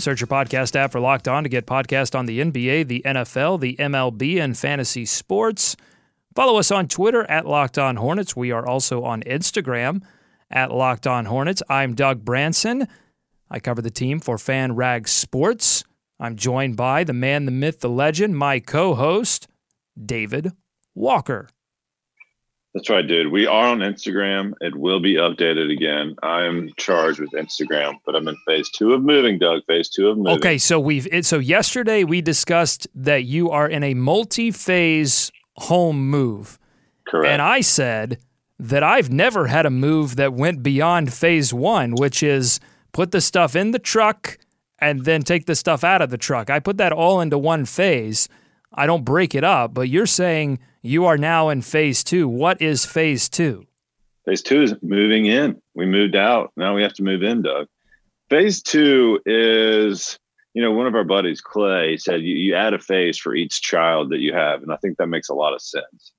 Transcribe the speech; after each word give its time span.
Search 0.00 0.20
your 0.20 0.28
podcast 0.28 0.74
app 0.76 0.92
for 0.92 1.00
Locked 1.00 1.28
On 1.28 1.42
to 1.42 1.48
get 1.48 1.66
podcast 1.66 2.18
on 2.18 2.24
the 2.24 2.40
NBA, 2.40 2.88
the 2.88 3.02
NFL, 3.04 3.60
the 3.60 3.76
MLB, 3.76 4.40
and 4.40 4.56
fantasy 4.56 5.04
sports. 5.04 5.76
Follow 6.34 6.58
us 6.58 6.70
on 6.70 6.88
Twitter 6.88 7.28
at 7.30 7.46
Locked 7.46 7.78
On 7.78 7.96
Hornets. 7.96 8.34
We 8.34 8.50
are 8.50 8.66
also 8.66 9.04
on 9.04 9.22
Instagram 9.24 10.02
at 10.50 10.72
Locked 10.72 11.06
On 11.06 11.26
Hornets. 11.26 11.62
I'm 11.68 11.94
Doug 11.94 12.24
Branson. 12.24 12.88
I 13.50 13.60
cover 13.60 13.82
the 13.82 13.90
team 13.90 14.20
for 14.20 14.38
Fan 14.38 14.74
Rag 14.74 15.06
Sports. 15.06 15.84
I'm 16.18 16.36
joined 16.36 16.76
by 16.76 17.04
the 17.04 17.12
man, 17.12 17.44
the 17.44 17.52
myth, 17.52 17.80
the 17.80 17.90
legend, 17.90 18.38
my 18.38 18.58
co 18.58 18.94
host, 18.94 19.48
David 20.02 20.52
Walker. 20.94 21.50
That's 22.74 22.88
right, 22.88 23.06
dude. 23.06 23.32
We 23.32 23.46
are 23.46 23.66
on 23.66 23.80
Instagram. 23.80 24.52
It 24.60 24.76
will 24.76 25.00
be 25.00 25.14
updated 25.14 25.72
again. 25.72 26.14
I 26.22 26.44
am 26.44 26.70
charged 26.76 27.18
with 27.18 27.32
Instagram, 27.32 27.94
but 28.06 28.14
I'm 28.14 28.28
in 28.28 28.36
phase 28.46 28.70
two 28.70 28.92
of 28.92 29.02
moving, 29.02 29.38
Doug. 29.38 29.64
Phase 29.66 29.88
two 29.88 30.08
of 30.08 30.18
moving. 30.18 30.34
Okay, 30.34 30.56
so 30.56 30.78
we've 30.78 31.08
it, 31.10 31.26
so 31.26 31.38
yesterday 31.38 32.04
we 32.04 32.20
discussed 32.20 32.86
that 32.94 33.24
you 33.24 33.50
are 33.50 33.68
in 33.68 33.82
a 33.82 33.94
multi-phase 33.94 35.32
home 35.56 36.08
move, 36.08 36.60
correct. 37.08 37.32
and 37.32 37.42
I 37.42 37.60
said 37.60 38.18
that 38.60 38.84
I've 38.84 39.10
never 39.10 39.48
had 39.48 39.66
a 39.66 39.70
move 39.70 40.14
that 40.16 40.32
went 40.32 40.62
beyond 40.62 41.12
phase 41.12 41.52
one, 41.52 41.94
which 41.96 42.22
is 42.22 42.60
put 42.92 43.10
the 43.10 43.20
stuff 43.20 43.56
in 43.56 43.72
the 43.72 43.78
truck 43.80 44.38
and 44.78 45.04
then 45.04 45.22
take 45.22 45.46
the 45.46 45.56
stuff 45.56 45.82
out 45.82 46.02
of 46.02 46.10
the 46.10 46.18
truck. 46.18 46.50
I 46.50 46.60
put 46.60 46.76
that 46.76 46.92
all 46.92 47.20
into 47.20 47.36
one 47.36 47.64
phase. 47.64 48.28
I 48.72 48.86
don't 48.86 49.04
break 49.04 49.34
it 49.34 49.42
up, 49.42 49.74
but 49.74 49.88
you're 49.88 50.06
saying 50.06 50.60
you 50.82 51.06
are 51.06 51.18
now 51.18 51.48
in 51.48 51.62
phase 51.62 52.02
two. 52.04 52.28
What 52.28 52.60
is 52.60 52.84
phase 52.84 53.28
two? 53.28 53.66
phase 54.30 54.42
two 54.42 54.62
is 54.62 54.74
moving 54.82 55.26
in. 55.26 55.60
We 55.74 55.86
moved 55.86 56.14
out. 56.14 56.52
Now 56.56 56.74
we 56.74 56.82
have 56.82 56.94
to 56.94 57.02
move 57.02 57.22
in, 57.22 57.42
Doug. 57.42 57.66
Phase 58.28 58.62
two 58.62 59.20
is, 59.26 60.18
you 60.54 60.62
know, 60.62 60.70
one 60.70 60.86
of 60.86 60.94
our 60.94 61.04
buddies, 61.04 61.40
Clay, 61.40 61.96
said 61.96 62.22
you, 62.22 62.36
you 62.36 62.54
add 62.54 62.74
a 62.74 62.78
phase 62.78 63.18
for 63.18 63.34
each 63.34 63.60
child 63.60 64.10
that 64.10 64.20
you 64.20 64.32
have, 64.32 64.62
and 64.62 64.72
I 64.72 64.76
think 64.76 64.98
that 64.98 65.08
makes 65.08 65.28
a 65.28 65.34
lot 65.34 65.52
of 65.52 65.60
sense. 65.60 66.12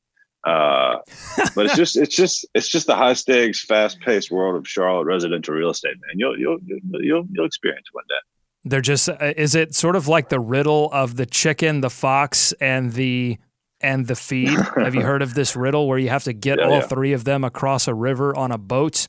Uh, 0.46 0.98
but 1.56 1.68
it's 1.68 1.76
just, 1.76 1.96
it's 1.96 2.16
just, 2.16 2.46
it's 2.54 2.68
just 2.68 2.88
the 2.88 2.96
high 2.96 3.14
stakes, 3.14 3.64
fast 3.64 4.00
paced 4.02 4.30
world 4.32 4.58
of 4.58 4.68
Charlotte 4.68 5.06
residential 5.06 5.54
real 5.54 5.70
estate, 5.70 5.96
man. 6.06 6.16
You'll, 6.16 6.38
you'll, 6.38 6.58
you'll, 7.00 7.26
you'll, 7.32 7.46
experience 7.46 7.88
one 7.94 8.04
day. 8.10 8.16
They're 8.64 8.82
just 8.82 9.08
uh, 9.08 9.34
is 9.38 9.56
it 9.56 9.74
sort 9.74 9.96
of 9.96 10.08
like 10.08 10.30
the 10.30 10.40
riddle 10.40 10.90
of 10.92 11.16
the 11.16 11.26
chicken, 11.26 11.82
the 11.82 11.90
fox, 11.90 12.52
and 12.54 12.94
the 12.94 13.38
and 13.82 14.08
the 14.08 14.16
feed? 14.16 14.58
have 14.78 14.96
you 14.96 15.02
heard 15.02 15.22
of 15.22 15.34
this 15.34 15.56
riddle 15.56 15.88
where 15.88 15.98
you 16.00 16.10
have 16.10 16.24
to 16.26 16.34
get 16.34 16.60
Yeah, 16.60 16.66
all 16.66 16.72
yeah. 16.80 16.82
three 16.82 17.14
of 17.14 17.24
them 17.24 17.44
across 17.44 17.88
a 17.88 17.94
river 17.94 18.36
on 18.36 18.52
a 18.52 18.58
boat? 18.58 19.08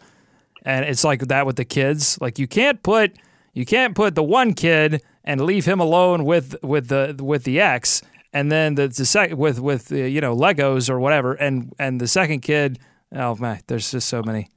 And 0.64 0.84
it's 0.84 1.04
like 1.04 1.20
that 1.28 1.46
with 1.46 1.56
the 1.56 1.64
kids. 1.64 2.18
Like 2.20 2.38
you 2.38 2.46
can't 2.46 2.82
put 2.82 3.16
you 3.52 3.64
can't 3.66 3.94
put 3.94 4.14
the 4.14 4.22
one 4.22 4.54
kid 4.54 5.02
and 5.24 5.40
leave 5.40 5.64
him 5.66 5.80
alone 5.80 6.24
with 6.24 6.56
with 6.62 6.88
the 6.88 7.16
with 7.22 7.44
the 7.44 7.60
ex, 7.60 8.00
and 8.32 8.50
then 8.50 8.76
the, 8.76 8.88
the 8.88 9.04
second 9.04 9.38
with 9.38 9.60
with 9.60 9.90
uh, 9.92 9.96
you 9.96 10.20
know 10.20 10.34
Legos 10.36 10.88
or 10.88 10.98
whatever, 11.00 11.34
and 11.34 11.72
and 11.78 12.00
the 12.00 12.06
second 12.06 12.40
kid. 12.40 12.78
Oh 13.14 13.34
man, 13.36 13.60
there's 13.66 13.90
just 13.90 14.08
so 14.08 14.22
many. 14.22 14.48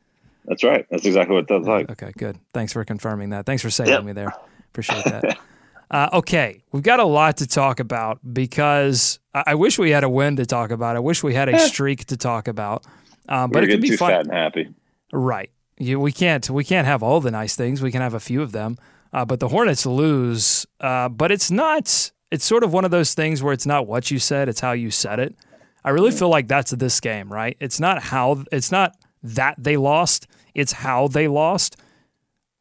That's 0.45 0.63
right. 0.63 0.85
That's 0.91 1.05
exactly 1.05 1.35
what 1.35 1.47
that's 1.47 1.65
like. 1.65 1.89
Okay, 1.91 2.11
good. 2.17 2.37
Thanks 2.53 2.71
for 2.71 2.85
confirming 2.85 3.31
that. 3.31 3.45
Thanks 3.47 3.63
for 3.63 3.71
saving 3.71 3.93
Yep. 3.93 4.03
me 4.03 4.11
there. 4.13 4.31
Appreciate 4.69 5.03
that. 5.05 5.37
uh, 5.91 6.09
okay, 6.13 6.61
we've 6.71 6.83
got 6.83 6.99
a 6.99 7.05
lot 7.05 7.37
to 7.37 7.47
talk 7.47 7.79
about 7.79 8.19
because 8.33 9.19
I, 9.33 9.43
I 9.47 9.55
wish 9.55 9.77
we 9.77 9.91
had 9.91 10.03
a 10.03 10.09
win 10.09 10.35
to 10.37 10.45
talk 10.45 10.71
about. 10.71 10.95
I 10.95 10.99
wish 10.99 11.23
we 11.23 11.33
had 11.33 11.49
a 11.49 11.59
streak 11.59 12.05
to 12.05 12.17
talk 12.17 12.47
about. 12.47 12.85
Um, 13.27 13.51
but 13.51 13.63
We're 13.63 13.69
it 13.69 13.71
can 13.71 13.81
be 13.81 13.95
fun, 13.95 14.11
fat 14.11 14.21
and 14.21 14.31
happy. 14.31 14.69
right? 15.11 15.49
You, 15.77 15.99
we 15.99 16.11
can't 16.11 16.49
we 16.49 16.63
can't 16.63 16.87
have 16.87 17.03
all 17.03 17.19
the 17.19 17.31
nice 17.31 17.55
things. 17.55 17.81
We 17.81 17.91
can 17.91 18.01
have 18.01 18.13
a 18.13 18.19
few 18.19 18.41
of 18.41 18.51
them. 18.51 18.77
Uh, 19.13 19.25
but 19.25 19.39
the 19.39 19.47
Hornets 19.47 19.85
lose. 19.85 20.65
Uh, 20.79 21.09
but 21.09 21.31
it's 21.31 21.49
not. 21.51 22.11
It's 22.31 22.45
sort 22.45 22.63
of 22.63 22.73
one 22.73 22.85
of 22.85 22.91
those 22.91 23.13
things 23.13 23.41
where 23.41 23.53
it's 23.53 23.65
not 23.65 23.87
what 23.87 24.11
you 24.11 24.19
said; 24.19 24.49
it's 24.49 24.59
how 24.59 24.71
you 24.73 24.91
said 24.91 25.19
it. 25.19 25.35
I 25.83 25.91
really 25.91 26.11
feel 26.11 26.29
like 26.29 26.47
that's 26.47 26.71
this 26.71 26.99
game, 26.99 27.31
right? 27.31 27.55
It's 27.59 27.79
not 27.79 28.03
how. 28.03 28.43
It's 28.51 28.71
not 28.71 28.95
that 29.23 29.55
they 29.57 29.77
lost. 29.77 30.27
It's 30.53 30.71
how 30.71 31.07
they 31.07 31.27
lost. 31.27 31.77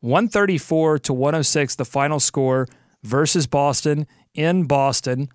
134 0.01 0.99
to 0.99 1.13
106, 1.15 1.77
the 1.77 1.85
final 1.87 2.21
score 2.21 2.69
versus 3.05 3.47
Boston 3.47 4.07
in 4.35 4.65
Boston. 4.65 5.29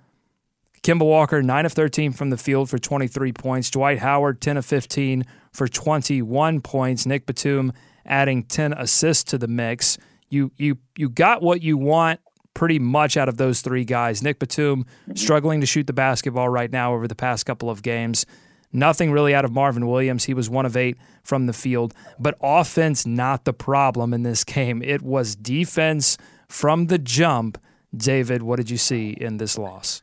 Kemba 0.81 1.05
Walker, 1.05 1.41
9 1.41 1.65
of 1.65 1.73
13 1.73 2.11
from 2.11 2.29
the 2.29 2.37
field 2.37 2.69
for 2.69 2.77
23 2.77 3.31
points. 3.33 3.69
Dwight 3.69 3.99
Howard, 3.99 4.41
10 4.41 4.57
of 4.57 4.65
15 4.65 5.25
for 5.51 5.67
21 5.67 6.61
points. 6.61 7.05
Nick 7.05 7.25
Batum 7.25 7.73
adding 8.05 8.43
10 8.43 8.73
assists 8.73 9.23
to 9.25 9.37
the 9.37 9.47
mix. 9.47 9.97
You 10.29 10.51
you 10.57 10.77
you 10.95 11.09
got 11.09 11.41
what 11.41 11.61
you 11.61 11.77
want 11.77 12.19
pretty 12.53 12.79
much 12.79 13.17
out 13.17 13.29
of 13.29 13.37
those 13.37 13.61
three 13.61 13.83
guys. 13.83 14.21
Nick 14.21 14.39
Batum 14.39 14.85
struggling 15.15 15.59
to 15.61 15.67
shoot 15.67 15.87
the 15.87 15.93
basketball 15.93 16.49
right 16.49 16.71
now 16.71 16.93
over 16.93 17.07
the 17.07 17.15
past 17.15 17.45
couple 17.45 17.69
of 17.69 17.81
games. 17.81 18.25
Nothing 18.71 19.11
really 19.11 19.33
out 19.33 19.45
of 19.45 19.51
Marvin 19.51 19.87
Williams. 19.87 20.25
He 20.25 20.35
was 20.35 20.49
one 20.49 20.65
of 20.65 20.77
eight 20.77 20.97
from 21.23 21.47
the 21.47 21.53
field, 21.53 21.93
but 22.19 22.37
offense 22.41 23.05
not 23.05 23.45
the 23.45 23.53
problem 23.53 24.13
in 24.13 24.23
this 24.23 24.43
game. 24.45 24.81
It 24.83 25.01
was 25.01 25.35
defense 25.35 26.17
from 26.49 26.87
the 26.87 26.97
jump. 26.97 27.57
David, 27.95 28.43
what 28.43 28.57
did 28.57 28.69
you 28.69 28.77
see 28.77 29.11
in 29.11 29.37
this 29.37 29.57
loss? 29.57 30.01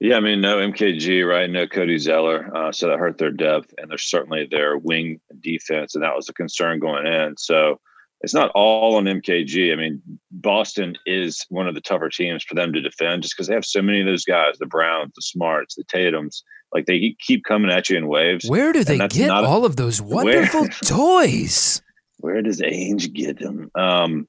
Yeah, 0.00 0.16
I 0.16 0.20
mean, 0.20 0.40
no 0.40 0.56
MKG, 0.56 1.24
right? 1.28 1.48
No 1.48 1.68
Cody 1.68 1.96
Zeller. 1.98 2.50
Uh, 2.56 2.72
so 2.72 2.88
that 2.88 2.98
hurt 2.98 3.18
their 3.18 3.30
depth, 3.30 3.72
and 3.78 3.88
there's 3.88 4.02
certainly 4.10 4.48
their 4.50 4.76
wing 4.76 5.20
defense, 5.40 5.94
and 5.94 6.02
that 6.02 6.16
was 6.16 6.28
a 6.28 6.32
concern 6.32 6.80
going 6.80 7.06
in. 7.06 7.36
So 7.38 7.78
it's 8.22 8.34
not 8.34 8.50
all 8.56 8.96
on 8.96 9.04
MKG. 9.04 9.72
I 9.72 9.76
mean, 9.76 10.02
Boston 10.32 10.96
is 11.06 11.44
one 11.50 11.68
of 11.68 11.76
the 11.76 11.80
tougher 11.80 12.08
teams 12.08 12.42
for 12.42 12.56
them 12.56 12.72
to 12.72 12.80
defend 12.80 13.22
just 13.22 13.36
because 13.36 13.46
they 13.46 13.54
have 13.54 13.64
so 13.64 13.80
many 13.80 14.00
of 14.00 14.06
those 14.06 14.24
guys 14.24 14.58
the 14.58 14.66
Browns, 14.66 15.12
the 15.14 15.22
Smarts, 15.22 15.76
the 15.76 15.84
Tatums. 15.84 16.42
Like 16.72 16.86
they 16.86 17.14
keep 17.20 17.44
coming 17.44 17.70
at 17.70 17.88
you 17.88 17.96
in 17.96 18.08
waves. 18.08 18.48
Where 18.48 18.72
do 18.72 18.82
they 18.82 18.98
get 19.06 19.28
not 19.28 19.44
a- 19.44 19.46
all 19.46 19.64
of 19.64 19.76
those 19.76 20.02
wonderful 20.02 20.66
toys? 20.84 21.80
Where 22.18 22.40
does 22.42 22.60
Ainge 22.60 23.12
get 23.12 23.38
them? 23.38 23.70
Um, 23.76 24.26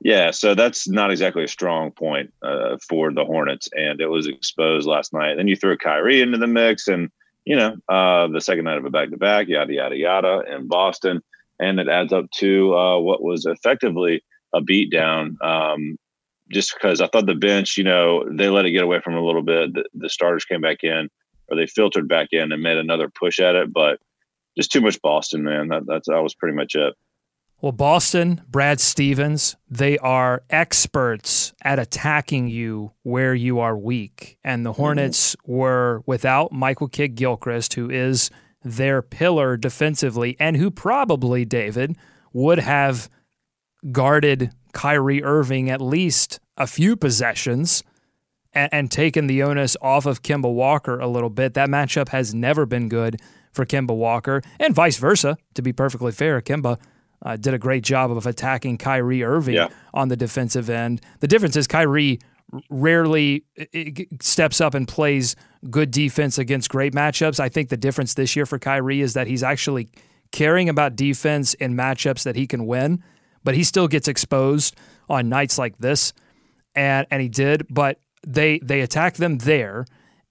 yeah, 0.00 0.30
so 0.30 0.54
that's 0.54 0.88
not 0.88 1.10
exactly 1.10 1.44
a 1.44 1.48
strong 1.48 1.90
point 1.90 2.32
uh, 2.42 2.78
for 2.88 3.12
the 3.12 3.24
Hornets, 3.24 3.68
and 3.74 4.00
it 4.00 4.06
was 4.06 4.26
exposed 4.26 4.86
last 4.86 5.12
night. 5.12 5.34
Then 5.36 5.46
you 5.46 5.56
throw 5.56 5.76
Kyrie 5.76 6.22
into 6.22 6.38
the 6.38 6.46
mix, 6.46 6.88
and 6.88 7.10
you 7.44 7.54
know 7.54 7.76
uh, 7.88 8.26
the 8.28 8.40
second 8.40 8.64
night 8.64 8.78
of 8.78 8.84
a 8.86 8.90
back 8.90 9.10
to 9.10 9.18
back, 9.18 9.48
yada 9.48 9.72
yada 9.72 9.96
yada, 9.96 10.42
in 10.48 10.68
Boston, 10.68 11.20
and 11.58 11.78
it 11.78 11.88
adds 11.88 12.14
up 12.14 12.30
to 12.36 12.74
uh, 12.74 12.98
what 12.98 13.22
was 13.22 13.44
effectively 13.44 14.22
a 14.54 14.62
beatdown. 14.62 15.40
Um, 15.42 15.98
just 16.50 16.74
because 16.74 17.00
I 17.00 17.06
thought 17.06 17.26
the 17.26 17.34
bench, 17.34 17.76
you 17.76 17.84
know, 17.84 18.24
they 18.28 18.48
let 18.48 18.64
it 18.64 18.72
get 18.72 18.82
away 18.82 19.00
from 19.00 19.14
a 19.14 19.24
little 19.24 19.42
bit. 19.42 19.72
The, 19.74 19.84
the 19.94 20.08
starters 20.08 20.44
came 20.44 20.62
back 20.62 20.82
in, 20.82 21.08
or 21.48 21.56
they 21.56 21.66
filtered 21.66 22.08
back 22.08 22.28
in 22.32 22.50
and 22.50 22.62
made 22.62 22.78
another 22.78 23.08
push 23.08 23.38
at 23.38 23.54
it, 23.54 23.72
but 23.72 24.00
just 24.56 24.72
too 24.72 24.80
much 24.80 25.00
Boston, 25.02 25.44
man. 25.44 25.68
That 25.68 25.82
that's 25.86 26.08
that 26.08 26.22
was 26.22 26.34
pretty 26.34 26.56
much 26.56 26.74
it. 26.74 26.94
Well, 27.62 27.72
Boston, 27.72 28.40
Brad 28.48 28.80
Stevens, 28.80 29.54
they 29.68 29.98
are 29.98 30.42
experts 30.48 31.52
at 31.60 31.78
attacking 31.78 32.48
you 32.48 32.92
where 33.02 33.34
you 33.34 33.58
are 33.58 33.76
weak. 33.76 34.38
And 34.42 34.64
the 34.64 34.70
mm-hmm. 34.70 34.80
Hornets 34.80 35.36
were 35.44 36.02
without 36.06 36.52
Michael 36.52 36.88
Kidd 36.88 37.16
Gilchrist, 37.16 37.74
who 37.74 37.90
is 37.90 38.30
their 38.64 39.02
pillar 39.02 39.58
defensively, 39.58 40.36
and 40.40 40.56
who 40.56 40.70
probably, 40.70 41.44
David, 41.44 41.96
would 42.32 42.60
have 42.60 43.10
guarded 43.92 44.52
Kyrie 44.72 45.22
Irving 45.22 45.68
at 45.68 45.82
least 45.82 46.40
a 46.56 46.66
few 46.66 46.96
possessions 46.96 47.82
and, 48.54 48.72
and 48.72 48.90
taken 48.90 49.26
the 49.26 49.42
onus 49.42 49.76
off 49.82 50.06
of 50.06 50.22
Kemba 50.22 50.52
Walker 50.52 50.98
a 50.98 51.08
little 51.08 51.30
bit. 51.30 51.52
That 51.52 51.68
matchup 51.68 52.08
has 52.08 52.34
never 52.34 52.64
been 52.64 52.88
good 52.88 53.20
for 53.52 53.66
Kemba 53.66 53.94
Walker, 53.94 54.40
and 54.58 54.74
vice 54.74 54.96
versa, 54.96 55.36
to 55.54 55.62
be 55.62 55.72
perfectly 55.72 56.12
fair. 56.12 56.40
Kemba 56.40 56.78
uh, 57.24 57.36
did 57.36 57.54
a 57.54 57.58
great 57.58 57.84
job 57.84 58.10
of 58.10 58.26
attacking 58.26 58.78
Kyrie 58.78 59.22
Irving 59.22 59.54
Yeah. 59.54 59.68
on 59.92 60.08
the 60.08 60.16
defensive 60.16 60.70
end. 60.70 61.00
The 61.20 61.28
difference 61.28 61.56
is 61.56 61.66
Kyrie 61.66 62.18
rarely 62.68 63.44
steps 64.20 64.60
up 64.60 64.74
and 64.74 64.86
plays 64.88 65.36
good 65.70 65.90
defense 65.90 66.38
against 66.38 66.68
great 66.70 66.92
matchups. 66.94 67.38
I 67.38 67.48
think 67.48 67.68
the 67.68 67.76
difference 67.76 68.14
this 68.14 68.34
year 68.34 68.46
for 68.46 68.58
Kyrie 68.58 69.00
is 69.00 69.14
that 69.14 69.26
he's 69.26 69.42
actually 69.42 69.88
caring 70.32 70.68
about 70.68 70.96
defense 70.96 71.54
in 71.54 71.74
matchups 71.74 72.22
that 72.24 72.36
he 72.36 72.46
can 72.46 72.66
win, 72.66 73.02
but 73.44 73.54
he 73.54 73.62
still 73.64 73.88
gets 73.88 74.08
exposed 74.08 74.76
on 75.08 75.28
nights 75.28 75.58
like 75.58 75.78
this. 75.78 76.12
And 76.74 77.06
and 77.10 77.20
he 77.20 77.28
did, 77.28 77.66
but 77.68 77.98
they 78.26 78.58
they 78.60 78.80
attacked 78.80 79.16
them 79.16 79.38
there, 79.38 79.86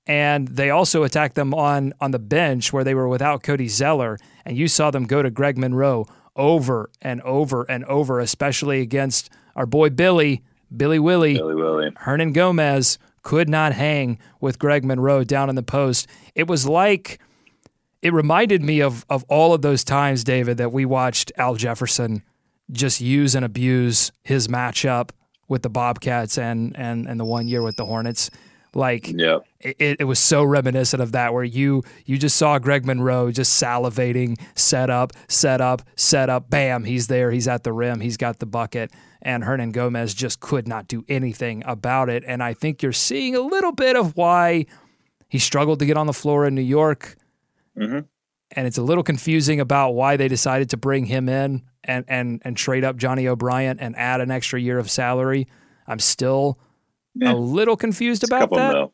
and 0.08 0.48
they 0.48 0.70
also 0.70 1.04
attacked 1.04 1.36
them 1.36 1.54
on 1.54 1.92
on 2.00 2.12
the 2.12 2.20
bench 2.20 2.72
where 2.72 2.86
they 2.86 2.96
were 2.96 3.10
without 3.10 3.44
Cody 3.44 3.68
Zeller, 3.68 4.18
and 4.46 4.56
you 4.58 4.70
saw 4.70 4.90
them 4.90 5.04
go 5.06 5.22
to 5.22 5.30
Greg 5.30 5.58
Monroe 5.58 6.06
over 6.40 6.90
and 7.02 7.22
over 7.22 7.64
and 7.64 7.86
over, 7.86 8.20
especially 8.20 8.82
against 8.82 9.30
our 9.56 9.68
boy 9.68 9.90
Billy, 9.90 10.42
Billy 10.76 10.98
Willie, 10.98 11.36
Billy 11.36 11.54
Willie. 11.54 11.92
Hernangomez 11.92 12.98
could 13.22 13.50
not 13.50 13.74
hang 13.74 14.18
with 14.40 14.58
Greg 14.58 14.86
Monroe 14.86 15.24
down 15.24 15.50
in 15.50 15.56
the 15.56 15.62
post. 15.62 16.08
It 16.34 16.48
was 16.48 16.68
like 16.68 17.20
it 18.02 18.14
reminded 18.14 18.64
me 18.64 18.80
of 18.82 19.06
of 19.10 19.26
all 19.28 19.54
of 19.54 19.62
those 19.62 19.84
times, 19.84 20.24
David, 20.24 20.58
that 20.58 20.72
we 20.72 20.86
watched 20.86 21.32
Al 21.38 21.56
Jefferson 21.56 22.24
just 22.72 23.02
use 23.02 23.36
and 23.36 23.44
abuse 23.44 24.12
his 24.24 24.48
matchup 24.48 25.10
with 25.50 25.64
the 25.64 25.70
Bobcats 25.70 26.38
and 26.38 26.76
and 26.78 27.08
and 27.08 27.20
the 27.20 27.26
one 27.26 27.48
year 27.48 27.62
with 27.62 27.76
the 27.76 27.86
Hornets. 27.86 28.32
Like 28.76 29.08
Yep. 29.08 29.46
it, 29.62 29.98
it 30.02 30.04
was 30.06 30.20
so 30.20 30.44
reminiscent 30.44 31.02
of 31.02 31.12
that 31.14 31.34
where 31.34 31.44
you 31.44 31.84
you 32.06 32.18
just 32.18 32.38
saw 32.38 32.60
Greg 32.60 32.86
Monroe 32.86 33.32
just 33.32 33.62
salivating, 33.62 34.40
set 34.56 34.90
up, 34.90 35.12
set 35.28 35.60
up, 35.60 35.82
set 35.96 36.30
up, 36.30 36.50
bam, 36.50 36.84
he's 36.84 37.08
there, 37.08 37.32
he's 37.32 37.48
at 37.48 37.64
the 37.64 37.74
rim, 37.74 38.00
he's 38.02 38.16
got 38.18 38.40
the 38.40 38.46
bucket, 38.46 38.92
and 39.22 39.44
Hernangomez 39.44 40.16
just 40.16 40.40
could 40.40 40.68
not 40.68 40.88
do 40.88 41.04
anything 41.10 41.64
about 41.66 42.10
it. 42.10 42.24
And 42.28 42.44
I 42.44 42.54
think 42.54 42.84
you're 42.84 42.92
seeing 42.94 43.36
a 43.36 43.42
little 43.42 43.72
bit 43.72 43.96
of 43.96 44.16
why 44.16 44.66
he 45.28 45.40
struggled 45.40 45.80
to 45.80 45.86
get 45.86 45.98
on 45.98 46.06
the 46.08 46.14
floor 46.14 46.46
in 46.46 46.54
New 46.54 46.62
York. 46.62 47.16
Mhm. 47.78 48.06
And 48.56 48.68
it's 48.68 48.78
a 48.78 48.84
little 48.84 49.04
confusing 49.04 49.60
about 49.60 49.92
why 49.92 50.16
they 50.18 50.28
decided 50.28 50.70
to 50.72 50.78
bring 50.78 51.06
him 51.06 51.28
in 51.30 51.64
and 51.84 52.06
and 52.08 52.42
and 52.46 52.56
trade 52.58 52.84
up 52.84 52.98
Johnny 52.98 53.28
O'Bryant 53.28 53.80
and 53.82 53.96
add 53.96 54.22
an 54.22 54.30
extra 54.32 54.60
year 54.60 54.78
of 54.80 54.90
salary. 54.92 55.48
I'm 55.88 56.00
still 56.00 56.60
Yeah. 57.20 57.34
a 57.34 57.36
little 57.36 57.76
confused 57.78 58.24
It's 58.24 58.32
a 58.32 58.36
about 58.36 58.42
couple 58.50 58.58
that. 58.58 58.74
mil. 58.74 58.94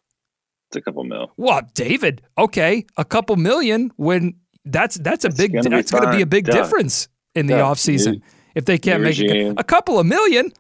It's 0.70 0.78
a 0.78 0.82
couple 0.82 1.04
mil. 1.04 1.32
Well, 1.38 1.62
David, 1.74 2.22
okay, 2.38 2.86
a 2.98 3.06
couple 3.06 3.36
million 3.36 3.92
when 3.98 4.36
that's 4.66 4.96
that's 4.98 5.24
a 5.26 5.28
It's 5.28 5.38
big 5.38 5.54
gonna 5.54 5.70
that's 5.70 5.92
going 5.92 6.04
to 6.06 6.12
be 6.12 6.22
a 6.22 6.26
big 6.26 6.46
Duh. 6.46 6.54
difference 6.54 7.08
in 7.36 7.46
the 7.48 7.54
offseason 7.56 8.22
if 8.56 8.66
they 8.66 8.78
can't 8.78 9.02
new 9.02 9.10
make 9.10 9.20
a, 9.20 9.24
regime. 9.24 9.54
a 9.58 9.64
couple 9.64 10.00
of 10.00 10.06
million. 10.06 10.52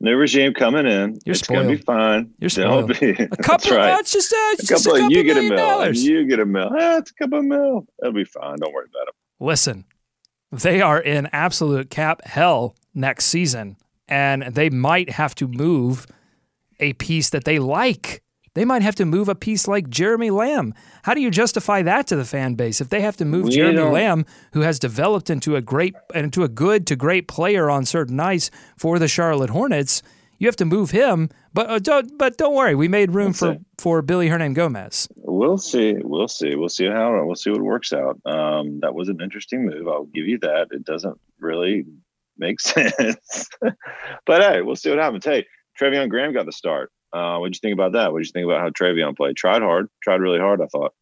New 0.00 0.16
regime 0.16 0.52
coming 0.54 0.86
in. 0.86 1.18
You're 1.24 1.32
it's 1.34 1.42
gonna 1.42 1.68
be 1.68 1.76
fine. 1.76 2.34
You're 2.40 2.50
spoiled. 2.50 2.98
be. 2.98 3.10
A 3.30 3.36
couple 3.36 3.70
of 3.70 3.76
right. 3.78 3.86
that's 3.86 4.12
just 4.12 4.32
uh, 4.32 4.36
a 4.36 4.56
just 4.56 4.70
a 4.86 4.90
couple, 4.90 5.00
couple 5.02 5.16
you 5.16 5.22
get 5.22 5.36
a 5.36 5.42
mil. 5.42 5.56
dollars. 5.56 6.04
You 6.04 6.26
get 6.26 6.40
a 6.40 6.44
mil. 6.46 6.68
Ah, 6.72 6.98
it's 6.98 7.12
a 7.12 7.14
couple 7.14 7.38
of 7.38 7.44
mil. 7.44 7.86
That'll 8.00 8.12
be 8.12 8.24
fine. 8.24 8.58
Don't 8.58 8.72
worry 8.74 8.86
about 8.92 9.08
it. 9.08 9.14
Listen, 9.38 9.84
they 10.50 10.80
are 10.82 11.00
in 11.00 11.28
absolute 11.32 11.90
cap 11.90 12.24
hell 12.26 12.74
next 12.92 13.26
season, 13.26 13.76
and 14.08 14.42
they 14.54 14.68
might 14.68 15.10
have 15.10 15.34
to 15.36 15.46
move 15.48 16.06
a 16.80 16.92
piece 16.94 17.30
that 17.30 17.44
they 17.44 17.58
like. 17.58 18.22
They 18.54 18.64
might 18.64 18.82
have 18.82 18.94
to 18.96 19.04
move 19.04 19.28
a 19.28 19.34
piece 19.34 19.66
like 19.66 19.88
Jeremy 19.90 20.30
Lamb. 20.30 20.74
How 21.02 21.14
do 21.14 21.20
you 21.20 21.30
justify 21.30 21.82
that 21.82 22.06
to 22.06 22.16
the 22.16 22.24
fan 22.24 22.54
base 22.54 22.80
if 22.80 22.88
they 22.88 23.00
have 23.00 23.16
to 23.16 23.24
move 23.24 23.46
We 23.46 23.50
Jeremy 23.50 23.76
don't- 23.78 23.92
Lamb, 23.92 24.26
who 24.52 24.60
has 24.60 24.78
developed 24.78 25.28
into 25.28 25.56
a 25.56 25.60
great 25.60 25.94
into 26.14 26.44
a 26.44 26.48
good 26.48 26.86
to 26.86 26.94
great 26.96 27.26
player 27.26 27.68
on 27.68 27.84
certain 27.84 28.14
nights 28.16 28.50
for 28.76 28.98
the 29.00 29.08
Charlotte 29.08 29.50
Hornets? 29.50 30.02
You 30.38 30.46
have 30.48 30.56
to 30.56 30.64
move 30.64 30.90
him, 30.90 31.30
but 31.52 31.68
uh, 31.70 31.78
don't 31.80 32.16
but 32.18 32.36
don't 32.36 32.54
worry, 32.54 32.74
we 32.76 32.86
made 32.86 33.12
room 33.12 33.28
That's 33.28 33.38
for 33.40 33.50
it. 33.52 33.60
for 33.78 34.02
Billy 34.02 34.28
Hernangomez. 34.28 35.08
We'll 35.16 35.58
see. 35.58 35.94
We'll 36.02 36.28
see. 36.28 36.54
We'll 36.54 36.68
see 36.68 36.86
how 36.86 37.24
we'll 37.24 37.34
see 37.36 37.50
what 37.50 37.62
works 37.62 37.92
out. 37.92 38.20
Um, 38.24 38.80
that 38.80 38.94
was 38.94 39.08
an 39.08 39.20
interesting 39.20 39.64
move. 39.66 39.88
I'll 39.88 40.04
give 40.06 40.26
you 40.26 40.38
that. 40.40 40.68
It 40.70 40.84
doesn't 40.84 41.18
really 41.40 41.86
make 42.38 42.60
sense, 42.60 43.48
but 44.26 44.42
hey, 44.42 44.60
we'll 44.62 44.76
see 44.76 44.90
what 44.90 44.98
happens. 44.98 45.24
Hey, 45.24 45.46
Treveon 45.80 46.08
Graham 46.08 46.32
got 46.32 46.46
the 46.46 46.52
start. 46.52 46.90
Uh, 47.12 47.38
what'd 47.38 47.54
you 47.54 47.60
think 47.60 47.74
about 47.74 47.92
that? 47.92 48.12
What'd 48.12 48.26
you 48.26 48.32
think 48.32 48.44
about 48.46 48.60
how 48.60 48.70
Treveon 48.70 49.16
played? 49.16 49.36
Tried 49.36 49.62
hard. 49.62 49.88
Tried 50.02 50.20
really 50.20 50.38
hard. 50.38 50.60
I 50.60 50.66
thought. 50.66 50.94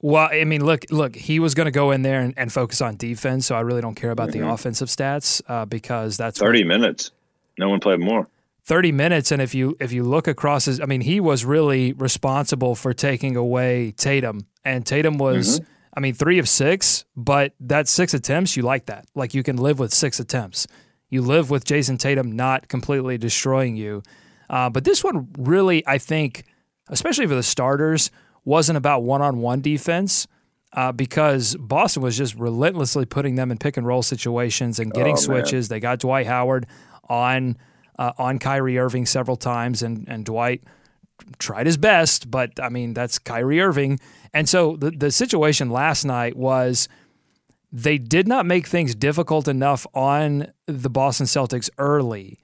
Well, 0.00 0.28
I 0.30 0.44
mean, 0.44 0.64
look, 0.64 0.84
look, 0.90 1.16
he 1.16 1.38
was 1.40 1.54
going 1.54 1.64
to 1.66 1.70
go 1.70 1.90
in 1.90 2.02
there 2.02 2.20
and, 2.20 2.34
and 2.36 2.52
focus 2.52 2.80
on 2.82 2.96
defense, 2.96 3.46
so 3.46 3.54
I 3.54 3.60
really 3.60 3.80
don't 3.80 3.94
care 3.94 4.10
about 4.10 4.32
the 4.32 4.40
Mhm. 4.40 4.52
offensive 4.52 4.88
stats 4.88 5.40
uh, 5.48 5.64
because 5.64 6.16
that's 6.16 6.40
what- 6.40 6.46
Thirty 6.48 6.64
minutes. 6.64 7.10
No 7.58 7.68
one 7.70 7.80
played 7.80 8.00
more. 8.00 8.28
30 8.66 8.92
minutes 8.92 9.30
and 9.30 9.42
if 9.42 9.54
you 9.54 9.76
if 9.78 9.92
you 9.92 10.02
look 10.02 10.26
across 10.26 10.64
his 10.64 10.80
I 10.80 10.86
mean 10.86 11.02
he 11.02 11.20
was 11.20 11.44
really 11.44 11.92
responsible 11.92 12.74
for 12.74 12.94
taking 12.94 13.36
away 13.36 13.90
Tatum 13.92 14.46
and 14.64 14.86
Tatum 14.86 15.18
was 15.18 15.60
I 15.94 16.00
mean 16.00 16.14
3 16.14 16.38
of 16.38 16.48
6 16.48 17.04
but 17.14 17.52
that 17.60 17.88
6 17.88 18.14
attempts 18.14 18.56
you 18.56 18.62
like 18.62 18.86
that 18.86 19.04
like 19.14 19.34
you 19.34 19.42
can 19.42 19.58
live 19.58 19.78
with 19.78 19.92
6 19.92 20.18
attempts 20.18 20.66
you 21.14 21.22
live 21.22 21.48
with 21.48 21.64
Jayson 21.64 21.96
Tatum 21.98 22.32
not 22.32 22.68
completely 22.68 23.16
destroying 23.16 23.76
you 23.76 24.02
uh, 24.50 24.68
but 24.68 24.84
this 24.84 25.02
one 25.02 25.28
really 25.38 25.86
I 25.86 25.98
think 25.98 26.44
especially 26.88 27.26
for 27.26 27.34
the 27.34 27.42
starters 27.42 28.10
wasn't 28.44 28.76
about 28.76 29.02
one-on-one 29.02 29.62
defense 29.62 30.26
uh, 30.74 30.92
because 30.92 31.54
Boston 31.56 32.02
was 32.02 32.16
just 32.16 32.34
relentlessly 32.34 33.06
putting 33.06 33.36
them 33.36 33.50
in 33.50 33.58
pick 33.58 33.76
and 33.76 33.86
roll 33.86 34.02
situations 34.02 34.78
and 34.78 34.92
getting 34.92 35.14
Oh, 35.14 35.16
switches. 35.16 35.68
They 35.68 35.80
got 35.80 36.00
Dwight 36.00 36.26
Howard 36.26 36.66
on 37.08 37.56
uh, 37.98 38.12
on 38.18 38.38
Kyrie 38.40 38.76
Irving 38.76 39.06
several 39.06 39.36
times, 39.36 39.82
and 39.82 40.06
and 40.08 40.24
Dwight 40.24 40.64
tried 41.38 41.66
his 41.66 41.76
best, 41.76 42.30
but 42.30 42.58
I 42.60 42.68
mean 42.68 42.92
that's 42.92 43.18
Kyrie 43.18 43.60
Irving. 43.60 44.00
And 44.32 44.48
so 44.48 44.76
the 44.76 44.90
the 44.90 45.10
situation 45.12 45.70
last 45.70 46.04
night 46.04 46.36
was 46.36 46.88
they 47.76 47.98
did 47.98 48.28
not 48.28 48.46
make 48.46 48.68
things 48.68 48.94
difficult 48.94 49.48
enough 49.48 49.84
on 49.94 50.52
the 50.66 50.88
Boston 50.88 51.26
Celtics 51.26 51.68
early. 51.76 52.38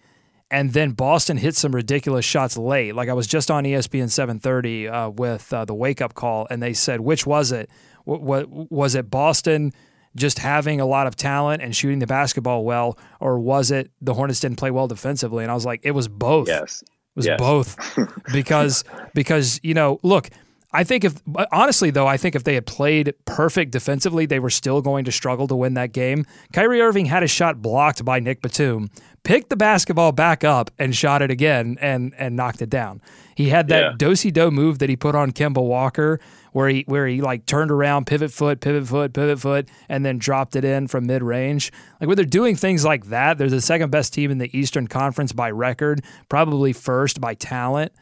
And 0.50 0.73
then 0.73 0.91
Boston 0.91 1.37
hit 1.37 1.55
some 1.55 1.73
ridiculous 1.73 2.25
shots 2.25 2.56
late. 2.56 2.97
Like 2.97 3.09
I 3.09 3.12
was 3.12 3.29
just 3.29 3.49
on 3.49 3.62
ESPN 3.62 4.11
730 4.11 4.88
uh, 4.88 5.09
with 5.11 5.53
uh, 5.53 5.65
the 5.65 5.75
wake 5.75 6.00
up 6.03 6.15
call, 6.15 6.49
and 6.50 6.61
they 6.61 6.73
said, 6.73 7.00
which 7.00 7.25
was 7.25 7.53
it? 7.53 7.71
What, 8.05 8.21
what 8.21 8.49
was 8.73 8.97
it? 8.97 9.09
Boston 9.09 9.73
just 10.17 10.41
having 10.41 10.81
a 10.81 10.87
lot 10.87 11.06
of 11.06 11.15
talent 11.15 11.62
and 11.62 11.77
shooting 11.77 12.00
the 12.00 12.06
basketball 12.09 12.65
well, 12.65 12.99
or 13.21 13.38
was 13.38 13.71
it 13.71 13.93
the 14.00 14.15
Hornets 14.15 14.41
didn't 14.41 14.59
play 14.59 14.73
well 14.73 14.88
defensively? 14.88 15.44
And 15.44 15.50
I 15.53 15.55
was 15.55 15.65
like, 15.65 15.79
it 15.85 15.93
was 15.93 16.09
both. 16.09 16.49
Yes. 16.49 16.82
It 16.82 16.88
was 17.15 17.27
Yes. 17.27 17.38
both 17.38 17.77
because 18.32 18.82
because 19.15 19.61
you 19.62 19.75
know 19.75 20.00
look 20.03 20.29
I 20.72 20.84
think 20.84 21.05
if 21.05 21.20
honestly 21.50 21.90
though 21.90 22.06
I 22.06 22.17
think 22.17 22.37
if 22.37 22.44
they 22.44 22.55
had 22.55 22.67
played 22.67 23.14
perfect 23.25 23.72
defensively 23.72 24.26
they 24.26 24.38
were 24.38 24.50
still 24.50 24.81
going 24.82 25.05
to 25.05 25.12
struggle 25.12 25.49
to 25.49 25.56
win 25.56 25.75
that 25.75 25.93
game. 25.93 26.25
Kyrie 26.52 26.81
Irving 26.81 27.06
had 27.06 27.22
a 27.22 27.28
shot 27.28 27.61
blocked 27.61 28.05
by 28.05 28.20
Nick 28.20 28.40
Batum, 28.40 28.88
picked 29.25 29.50
the 29.50 29.56
basketball 29.56 30.12
back 30.12 30.44
up 30.44 30.70
and 30.78 30.94
shot 30.94 31.22
it 31.22 31.31
again 31.31 31.76
and 31.81 32.14
and 32.17 32.37
knocked 32.37 32.62
it 32.62 32.70
down. 32.70 33.00
He 33.34 33.49
had 33.49 33.69
that 33.69 33.81
Yeah. 33.82 33.93
do-si 33.96 34.31
do 34.31 34.50
move 34.50 34.78
that 34.78 34.88
he 34.88 34.96
put 34.96 35.14
on 35.14 35.32
Kemba 35.32 35.62
Walker 35.62 36.20
where 36.53 36.69
he 36.69 36.84
where 36.86 37.06
he 37.06 37.20
like 37.20 37.46
turned 37.46 37.70
around 37.72 38.06
pivot 38.06 38.31
foot 38.31 38.60
pivot 38.60 38.86
foot 38.86 39.12
pivot 39.12 39.41
foot 39.41 39.69
and 39.89 40.05
then 40.05 40.19
dropped 40.19 40.55
it 40.55 40.65
in 40.65 40.86
from 40.86 41.06
mid-range. 41.06 41.72
Like 42.00 42.06
when 42.06 42.17
they're 42.17 42.24
doing 42.24 42.55
things 42.55 42.84
like 42.84 43.06
that, 43.06 43.39
they're 43.39 43.48
the 43.48 43.60
second 43.60 43.91
best 43.91 44.15
team 44.15 44.31
in 44.31 44.39
the 44.39 44.56
Eastern 44.56 44.86
Conference 44.86 45.32
by 45.32 45.50
record, 45.50 46.05
probably 46.29 46.72
first 46.72 47.20
by 47.20 47.34
talent. 47.34 47.93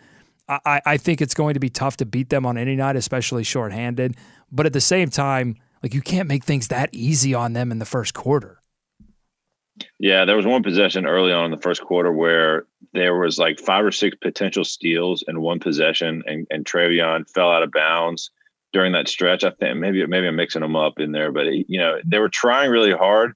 I, 0.49 0.81
I- 0.85 0.97
think 0.97 1.21
it's 1.21 1.35
going 1.35 1.55
to 1.55 1.61
be 1.61 1.69
tough 1.71 1.97
to 1.99 2.07
beat 2.07 2.31
them 2.31 2.47
on 2.47 2.57
any 2.57 2.77
night, 2.77 2.97
especially 2.97 3.45
shorthanded. 3.45 4.17
But 4.51 4.67
at 4.67 4.73
the 4.73 4.81
same 4.81 5.11
time, 5.11 5.57
like 5.83 5.95
you 5.95 6.01
can't 6.01 6.29
make 6.29 6.45
things 6.45 6.69
that 6.69 6.91
easy 6.93 7.35
on 7.35 7.53
them 7.53 7.71
in 7.71 7.79
the 7.79 7.85
first 7.85 8.15
quarter. 8.15 8.61
Yeah, 10.01 10.25
there 10.25 10.37
was 10.37 10.47
one 10.47 10.63
possession 10.63 11.07
early 11.07 11.33
on 11.33 11.45
in 11.45 11.51
the 11.51 11.63
first 11.63 11.83
quarter 11.83 12.13
where 12.13 12.65
there 12.95 13.17
was 13.17 13.39
like 13.39 13.61
five 13.61 13.85
or 13.85 13.93
six 13.93 14.17
potential 14.21 14.65
steals 14.65 15.23
in 15.29 15.41
one 15.41 15.61
possession, 15.61 16.23
and 16.27 16.47
and 16.51 16.65
Treveon 16.65 17.31
fell 17.31 17.51
out 17.51 17.63
of 17.63 17.71
bounds 17.71 18.31
during 18.73 18.93
that 18.93 19.09
stretch. 19.09 19.45
I 19.45 19.51
think 19.51 19.79
maybe 19.79 20.05
maybe 20.07 20.27
I'm 20.27 20.37
mixing 20.37 20.63
them 20.63 20.75
up 20.75 20.99
in 20.99 21.13
there, 21.13 21.31
but 21.31 21.47
eh, 21.47 21.63
you 21.69 21.79
know 21.79 21.99
they 22.05 22.19
were 22.19 22.29
trying 22.29 22.71
really 22.71 22.93
hard. 22.93 23.35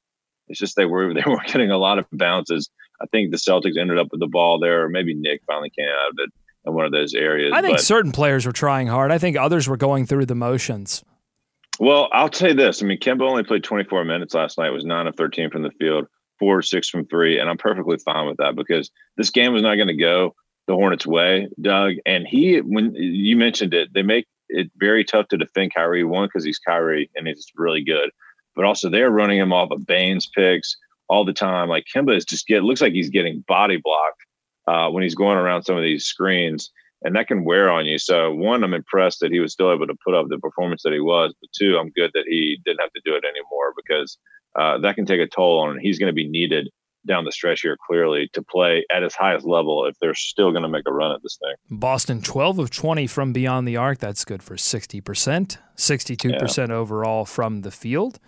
It's 0.49 0.59
just 0.59 0.75
they 0.75 0.87
were 0.87 1.15
they 1.15 1.23
were 1.27 1.41
getting 1.47 1.71
a 1.71 1.79
lot 1.79 1.99
of 1.99 2.07
bounces. 2.13 2.69
I 3.01 3.07
think 3.07 3.31
the 3.31 3.37
Celtics 3.37 3.79
ended 3.79 3.99
up 3.99 4.09
with 4.11 4.21
the 4.21 4.27
ball 4.27 4.59
there, 4.59 4.83
or 4.85 4.89
maybe 4.89 5.15
Nick 5.15 5.43
finally 5.47 5.71
came 5.71 5.89
out 5.89 6.11
of 6.11 6.17
it 6.19 6.31
in 6.65 6.75
one 6.75 6.85
of 6.85 6.93
those 6.93 7.15
areas. 7.15 7.53
I 7.55 7.63
think 7.63 7.79
but, 7.79 7.85
certain 7.85 8.13
players 8.13 8.47
were 8.47 8.53
trying 8.53 8.87
hard. 8.87 9.11
I 9.11 9.19
think 9.19 9.37
others 9.37 9.69
were 9.69 9.77
going 9.77 10.07
through 10.07 10.27
the 10.27 10.35
motions. 10.35 11.05
Well, 11.81 12.09
I'll 12.13 12.29
tell 12.29 12.51
you 12.51 12.55
this. 12.55 12.83
I 12.83 12.87
mean, 12.87 12.99
Kemba 12.99 13.29
only 13.29 13.43
played 13.43 13.65
24 13.65 14.05
minutes 14.05 14.35
last 14.35 14.59
night. 14.59 14.71
Was 14.71 14.85
nine 14.85 15.07
of 15.07 15.17
13 15.17 15.51
from 15.51 15.63
the 15.63 15.71
field, 15.73 16.07
four 16.39 16.59
or 16.59 16.63
six 16.63 16.89
from 16.89 17.07
three, 17.07 17.39
and 17.39 17.49
I'm 17.49 17.57
perfectly 17.57 17.97
fine 17.99 18.27
with 18.27 18.37
that 18.37 18.55
because 18.55 18.91
this 19.17 19.31
game 19.31 19.53
was 19.53 19.63
not 19.63 19.77
going 19.77 19.89
to 19.89 19.95
go 19.95 20.35
the 20.67 20.75
Hornets' 20.75 21.07
way, 21.07 21.49
Doug. 21.61 21.95
And 22.07 22.27
he, 22.27 22.59
when 22.59 22.95
you 22.95 23.37
mentioned 23.37 23.75
it, 23.75 23.93
they 23.95 24.03
make 24.03 24.27
it 24.49 24.71
very 24.77 25.05
tough 25.05 25.29
to 25.29 25.37
defend 25.39 25.75
Kyrie. 25.75 26.05
One 26.05 26.29
because 26.29 26.45
he's 26.45 26.59
Kyrie 26.59 27.11
and 27.17 27.27
he's 27.27 27.47
really 27.57 27.83
good, 27.83 28.11
but 28.55 28.65
also 28.65 28.89
they're 28.89 29.11
running 29.11 29.39
him 29.39 29.53
off 29.53 29.71
of 29.71 29.87
Baynes 29.87 30.29
picks 30.35 30.77
all 31.09 31.25
the 31.25 31.33
time. 31.33 31.69
Like 31.69 31.87
Kemba 31.93 32.17
is 32.17 32.25
just 32.25 32.47
get 32.47 32.63
looks 32.63 32.81
like 32.81 32.93
he's 32.93 33.11
getting 33.11 33.45
body 33.49 33.81
blocked 33.83 34.23
uh, 34.67 34.89
when 34.91 35.03
he's 35.03 35.15
going 35.15 35.39
around 35.39 35.65
some 35.65 35.77
of 35.77 35.83
these 35.83 36.05
screens 36.05 36.71
and 37.05 37.17
that 37.17 37.29
can 37.29 37.45
wear 37.45 37.71
on 37.71 37.87
you. 37.87 37.99
So 37.99 38.33
one, 38.33 38.63
I'm 38.63 38.75
impressed 38.75 39.21
that 39.21 39.33
he 39.33 39.41
was 39.41 39.53
still 39.53 39.73
able 39.73 39.87
to 39.87 39.97
put 40.05 40.15
up 40.15 40.27
the 40.29 40.39
performance 40.39 40.83
that 40.83 40.93
he 40.93 41.01
was. 41.01 41.35
But 41.41 41.51
two, 41.53 41.77
I'm 41.79 41.91
good 41.91 42.11
that 42.15 42.25
he 42.27 42.59
didn't 42.65 42.81
have 42.81 42.93
to 42.93 43.01
do 43.05 43.15
it 43.15 43.25
anymore 43.25 43.75
because 43.77 44.19
uh, 44.59 44.79
that 44.79 44.95
can 44.95 45.07
take 45.07 45.21
a 45.21 45.27
toll 45.27 45.61
on 45.61 45.71
him. 45.71 45.79
He's 45.81 45.99
going 45.99 46.11
to 46.11 46.15
be 46.15 46.29
needed 46.29 46.69
down 47.05 47.25
the 47.25 47.33
stretch 47.33 47.63
here 47.63 47.77
clearly 47.85 48.31
to 48.33 48.43
play 48.43 48.85
at 48.95 49.03
his 49.03 49.15
highest 49.15 49.45
level 49.45 49.87
if 49.87 49.97
they're 50.01 50.15
still 50.15 50.53
going 50.53 50.63
to 50.63 50.69
make 50.69 50.85
a 50.87 50.93
run 50.93 51.11
at 51.11 51.21
this 51.23 51.37
thing. 51.43 51.79
Boston 51.79 52.23
12 52.23 52.61
of 52.61 52.71
20 52.71 53.09
from 53.09 53.33
beyond 53.33 53.67
the 53.67 53.77
arc. 53.77 53.99
That's 53.99 54.25
good 54.25 54.43
for 54.43 54.55
60%, 54.55 55.59
62% 55.77 56.69
yeah. 56.69 56.75
overall 56.75 57.25
from 57.25 57.63
the 57.63 57.73
field. 57.73 58.21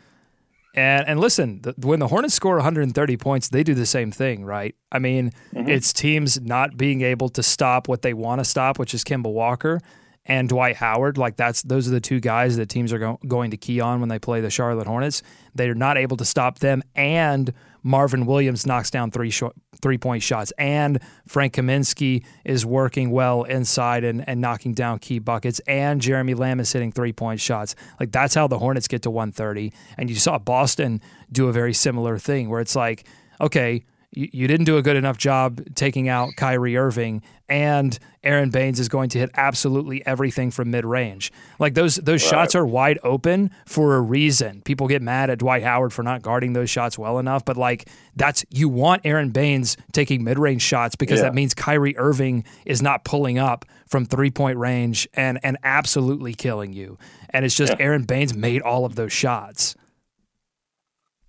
And 0.74 1.06
and 1.06 1.20
listen, 1.20 1.60
the, 1.62 1.74
when 1.78 2.00
the 2.00 2.08
Hornets 2.08 2.34
score 2.34 2.56
130 2.56 3.16
points, 3.16 3.48
they 3.48 3.62
do 3.62 3.74
the 3.74 3.86
same 3.86 4.10
thing, 4.10 4.44
right? 4.44 4.74
I 4.90 4.98
mean, 4.98 5.30
mm-hmm. 5.52 5.68
it's 5.68 5.92
teams 5.92 6.40
not 6.40 6.76
being 6.76 7.02
able 7.02 7.28
to 7.30 7.42
stop 7.42 7.88
what 7.88 8.02
they 8.02 8.12
want 8.12 8.40
to 8.40 8.44
stop, 8.44 8.78
which 8.78 8.92
is 8.92 9.04
Kemba 9.04 9.32
Walker 9.32 9.80
and 10.26 10.48
Dwight 10.48 10.76
Howard. 10.76 11.16
Like 11.16 11.36
that's 11.36 11.62
those 11.62 11.86
are 11.86 11.92
the 11.92 12.00
two 12.00 12.18
guys 12.20 12.56
that 12.56 12.68
teams 12.68 12.92
are 12.92 12.98
go- 12.98 13.20
going 13.26 13.50
to 13.52 13.56
key 13.56 13.80
on 13.80 14.00
when 14.00 14.08
they 14.08 14.18
play 14.18 14.40
the 14.40 14.50
Charlotte 14.50 14.86
Hornets. 14.86 15.22
They're 15.54 15.74
not 15.74 15.96
able 15.96 16.16
to 16.16 16.24
stop 16.24 16.58
them, 16.58 16.82
and 16.94 17.52
Marvin 17.84 18.24
Williams 18.24 18.66
knocks 18.66 18.90
down 18.90 19.10
three 19.10 19.32
three 19.80 19.98
point 19.98 20.22
shots, 20.22 20.52
and 20.58 21.00
Frank 21.28 21.52
Kaminsky 21.52 22.24
is 22.44 22.64
working 22.66 23.10
well 23.10 23.44
inside 23.44 24.02
and, 24.02 24.26
and 24.26 24.40
knocking 24.40 24.72
down 24.72 24.98
key 24.98 25.18
buckets, 25.18 25.60
and 25.68 26.00
Jeremy 26.00 26.34
Lamb 26.34 26.58
is 26.58 26.72
hitting 26.72 26.90
three 26.90 27.12
point 27.12 27.40
shots. 27.40 27.76
Like 28.00 28.10
that's 28.10 28.34
how 28.34 28.48
the 28.48 28.58
Hornets 28.58 28.88
get 28.88 29.02
to 29.02 29.10
130. 29.10 29.72
And 29.98 30.08
you 30.08 30.16
saw 30.16 30.38
Boston 30.38 31.00
do 31.30 31.48
a 31.48 31.52
very 31.52 31.74
similar 31.74 32.18
thing 32.18 32.48
where 32.48 32.60
it's 32.60 32.74
like, 32.74 33.06
okay, 33.40 33.84
you, 34.14 34.28
you 34.32 34.48
didn't 34.48 34.64
do 34.64 34.76
a 34.76 34.82
good 34.82 34.96
enough 34.96 35.18
job 35.18 35.62
taking 35.74 36.08
out 36.08 36.30
Kyrie 36.36 36.76
Irving, 36.76 37.22
and 37.48 37.98
Aron 38.22 38.50
Baynes 38.50 38.80
is 38.80 38.88
going 38.88 39.10
to 39.10 39.18
hit 39.18 39.30
absolutely 39.34 40.04
everything 40.06 40.50
from 40.50 40.70
mid 40.70 40.84
range. 40.84 41.32
Like 41.58 41.74
those 41.74 41.96
those 41.96 42.22
right. 42.22 42.30
shots 42.30 42.54
are 42.54 42.66
wide 42.66 42.98
open 43.02 43.50
for 43.66 43.96
a 43.96 44.00
reason. 44.00 44.62
People 44.62 44.88
get 44.88 45.02
mad 45.02 45.30
at 45.30 45.38
Dwight 45.38 45.62
Howard 45.62 45.92
for 45.92 46.02
not 46.02 46.22
guarding 46.22 46.52
those 46.52 46.70
shots 46.70 46.98
well 46.98 47.18
enough, 47.18 47.44
but 47.44 47.56
like 47.56 47.88
that's 48.16 48.44
you 48.50 48.68
want 48.68 49.02
Aron 49.04 49.30
Baynes 49.30 49.76
taking 49.92 50.24
mid 50.24 50.38
range 50.38 50.62
shots 50.62 50.96
because 50.96 51.18
yeah. 51.18 51.24
that 51.24 51.34
means 51.34 51.52
Kyrie 51.54 51.96
Irving 51.98 52.44
is 52.64 52.80
not 52.80 53.04
pulling 53.04 53.38
up 53.38 53.64
from 53.86 54.06
three 54.06 54.30
point 54.30 54.58
range 54.58 55.08
and 55.14 55.38
and 55.42 55.58
absolutely 55.62 56.34
killing 56.34 56.72
you. 56.72 56.98
And 57.30 57.44
it's 57.44 57.54
just 57.54 57.74
yeah. 57.78 57.86
Aron 57.86 58.04
Baynes 58.04 58.34
made 58.34 58.62
all 58.62 58.84
of 58.84 58.94
those 58.94 59.12
shots. 59.12 59.74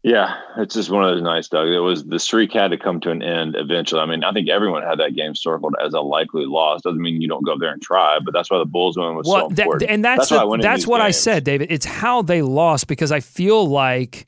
Yeah, 0.05 0.39
it's 0.57 0.75
just 0.75 0.91
one 0.91 1.03
of 1.03 1.09
those 1.09 1.23
nights, 1.23 1.49
Doug. 1.49 1.67
It 1.67 1.79
was 1.79 2.03
the 2.03 2.19
streak 2.19 2.53
had 2.53 2.69
to 2.69 2.77
come 2.77 2.99
to 2.99 3.09
an 3.09 3.23
end 3.23 3.55
eventually. 3.57 3.99
I 4.01 4.05
mean, 4.05 4.23
I 4.23 4.31
think 4.33 4.47
everyone 4.49 4.83
had 4.83 4.99
that 4.99 5.15
game 5.15 5.33
circled 5.33 5.73
as 5.83 5.95
a 5.95 5.99
likely 5.99 6.45
loss. 6.45 6.83
Doesn't 6.83 7.01
mean 7.01 7.23
you 7.23 7.27
don't 7.27 7.43
go 7.43 7.53
up 7.53 7.59
there 7.59 7.71
and 7.71 7.81
try, 7.81 8.19
but 8.23 8.31
that's 8.31 8.51
why 8.51 8.59
the 8.59 8.65
Bulls 8.65 8.97
win 8.97 9.15
was 9.15 9.25
well, 9.25 9.49
so 9.49 9.55
important. 9.63 9.79
That, 9.79 9.89
and 9.89 10.05
that's 10.05 10.29
that's, 10.29 10.43
the, 10.43 10.59
that's 10.61 10.85
what 10.85 10.99
games. 10.99 11.07
I 11.07 11.09
said, 11.09 11.43
David. 11.43 11.71
It's 11.71 11.87
how 11.87 12.21
they 12.21 12.43
lost 12.43 12.85
because 12.85 13.11
I 13.11 13.19
feel 13.19 13.67
like, 13.67 14.27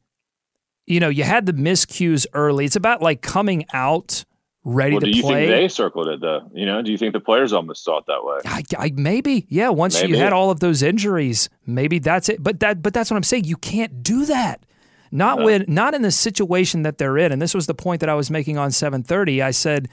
you 0.88 1.00
know, 1.00 1.10
you 1.10 1.24
had 1.24 1.46
the 1.46 1.54
miscues 1.54 2.26
early. 2.34 2.66
It's 2.66 2.76
about 2.76 3.04
like 3.04 3.22
coming 3.22 3.64
out 3.72 4.26
ready 4.64 4.94
well, 4.94 5.02
to 5.02 5.12
do 5.12 5.16
you 5.16 5.22
play. 5.22 5.46
think 5.46 5.62
they 5.62 5.68
circled 5.68 6.08
it 6.08 6.22
though? 6.22 6.50
You 6.56 6.66
know, 6.66 6.82
do 6.82 6.92
you 6.92 6.98
think 6.98 7.14
the 7.14 7.20
players 7.20 7.54
almost 7.54 7.84
saw 7.84 8.00
it 8.00 8.06
that 8.08 8.24
way? 8.24 8.40
I, 8.46 8.64
I, 8.80 8.94
maybe, 8.96 9.46
yeah. 9.48 9.70
Once 9.70 10.02
maybe. 10.02 10.14
you 10.14 10.18
had 10.18 10.34
all 10.34 10.50
of 10.50 10.60
those 10.60 10.82
injuries, 10.82 11.52
maybe 11.68 12.00
that's 12.00 12.30
it. 12.30 12.42
But 12.42 12.62
that, 12.62 12.82
but 12.82 12.96
that's 12.96 13.12
what 13.12 13.18
I'm 13.18 13.22
saying. 13.22 13.44
You 13.44 13.58
can't 13.58 14.02
do 14.02 14.26
that. 14.26 14.64
Not 15.12 15.42
uh, 15.42 15.46
when 15.46 15.66
not 15.68 15.94
in 15.94 16.02
the 16.02 16.12
situation 16.12 16.84
that 16.84 16.98
they're 16.98 17.18
in. 17.18 17.32
And 17.32 17.42
this 17.42 17.54
was 17.54 17.68
the 17.68 17.74
point 17.74 18.02
that 18.02 18.10
I 18.10 18.16
was 18.16 18.30
making 18.30 18.58
on 18.58 18.72
730. 18.72 19.42
I 19.42 19.52
said, 19.52 19.88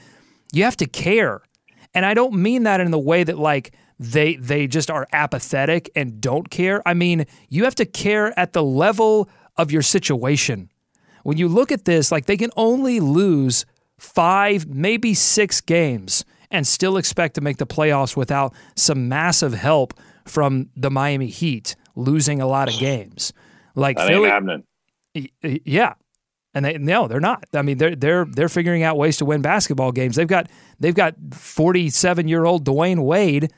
you 0.51 0.63
have 0.63 0.77
to 0.77 0.85
care. 0.85 1.41
And 1.93 2.05
I 2.05 2.13
don't 2.13 2.33
mean 2.35 2.63
that 2.63 2.79
in 2.79 2.91
the 2.91 2.99
way 2.99 3.23
that 3.23 3.37
like 3.37 3.73
they 3.99 4.35
they 4.35 4.67
just 4.67 4.91
are 4.91 5.07
apathetic 5.13 5.89
and 5.95 6.19
don't 6.19 6.49
care. 6.49 6.85
I 6.85 6.93
mean, 6.93 7.25
you 7.49 7.63
have 7.63 7.75
to 7.75 7.85
care 7.85 8.37
at 8.37 8.53
the 8.53 8.63
level 8.63 9.29
of 9.57 9.71
your 9.71 9.81
situation. 9.81 10.69
When 11.23 11.37
you 11.37 11.47
look 11.47 11.71
at 11.71 11.85
this, 11.85 12.11
like 12.11 12.25
they 12.25 12.37
can 12.37 12.51
only 12.55 12.99
lose 12.99 13.65
five, 13.97 14.67
maybe 14.67 15.13
six 15.13 15.61
games 15.61 16.25
and 16.51 16.67
still 16.67 16.97
expect 16.97 17.35
to 17.35 17.41
make 17.41 17.57
the 17.57 17.65
playoffs 17.65 18.15
without 18.15 18.53
some 18.75 19.09
massive 19.09 19.53
help 19.53 19.93
from 20.25 20.69
the 20.75 20.91
Miami 20.91 21.27
Heat 21.27 21.75
losing 21.95 22.41
a 22.41 22.47
lot 22.47 22.71
of 22.71 22.79
games. 22.79 23.33
Like 23.73 23.97
that 23.97 24.07
Philly, 24.07 24.29
happening. 24.29 24.63
Yeah. 25.41 25.93
And 26.53 26.63
they 26.63 26.77
no, 26.77 27.07
they're 27.07 27.19
not. 27.19 27.43
I 27.53 27.61
mean, 27.61 27.77
they're 27.77 27.95
they're 27.95 28.25
they're 28.25 28.49
figuring 28.49 28.83
out 28.83 28.97
ways 28.97 29.17
to 29.17 29.25
win 29.25 29.41
basketball 29.41 29.91
games. 29.91 30.15
They've 30.15 30.27
got 30.27 30.49
they've 30.79 30.95
got 30.95 31.19
47-year-old 31.19 32.65
Dwyane 32.65 33.03
Wade 33.03 33.51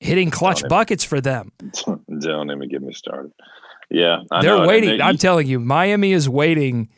hitting 0.00 0.30
clutch 0.30 0.60
don't 0.60 0.68
buckets 0.68 1.04
even, 1.04 1.08
for 1.08 1.20
them. 1.20 1.52
Don't 2.20 2.50
even 2.50 2.68
get 2.68 2.82
me 2.82 2.92
started. 2.92 3.32
Yeah, 3.90 4.22
I 4.32 4.42
they're 4.42 4.66
waiting. 4.66 5.00
I'm 5.00 5.16
telling 5.16 5.46
you, 5.46 5.60
Miami 5.60 6.12
is 6.12 6.28
waiting 6.28 6.88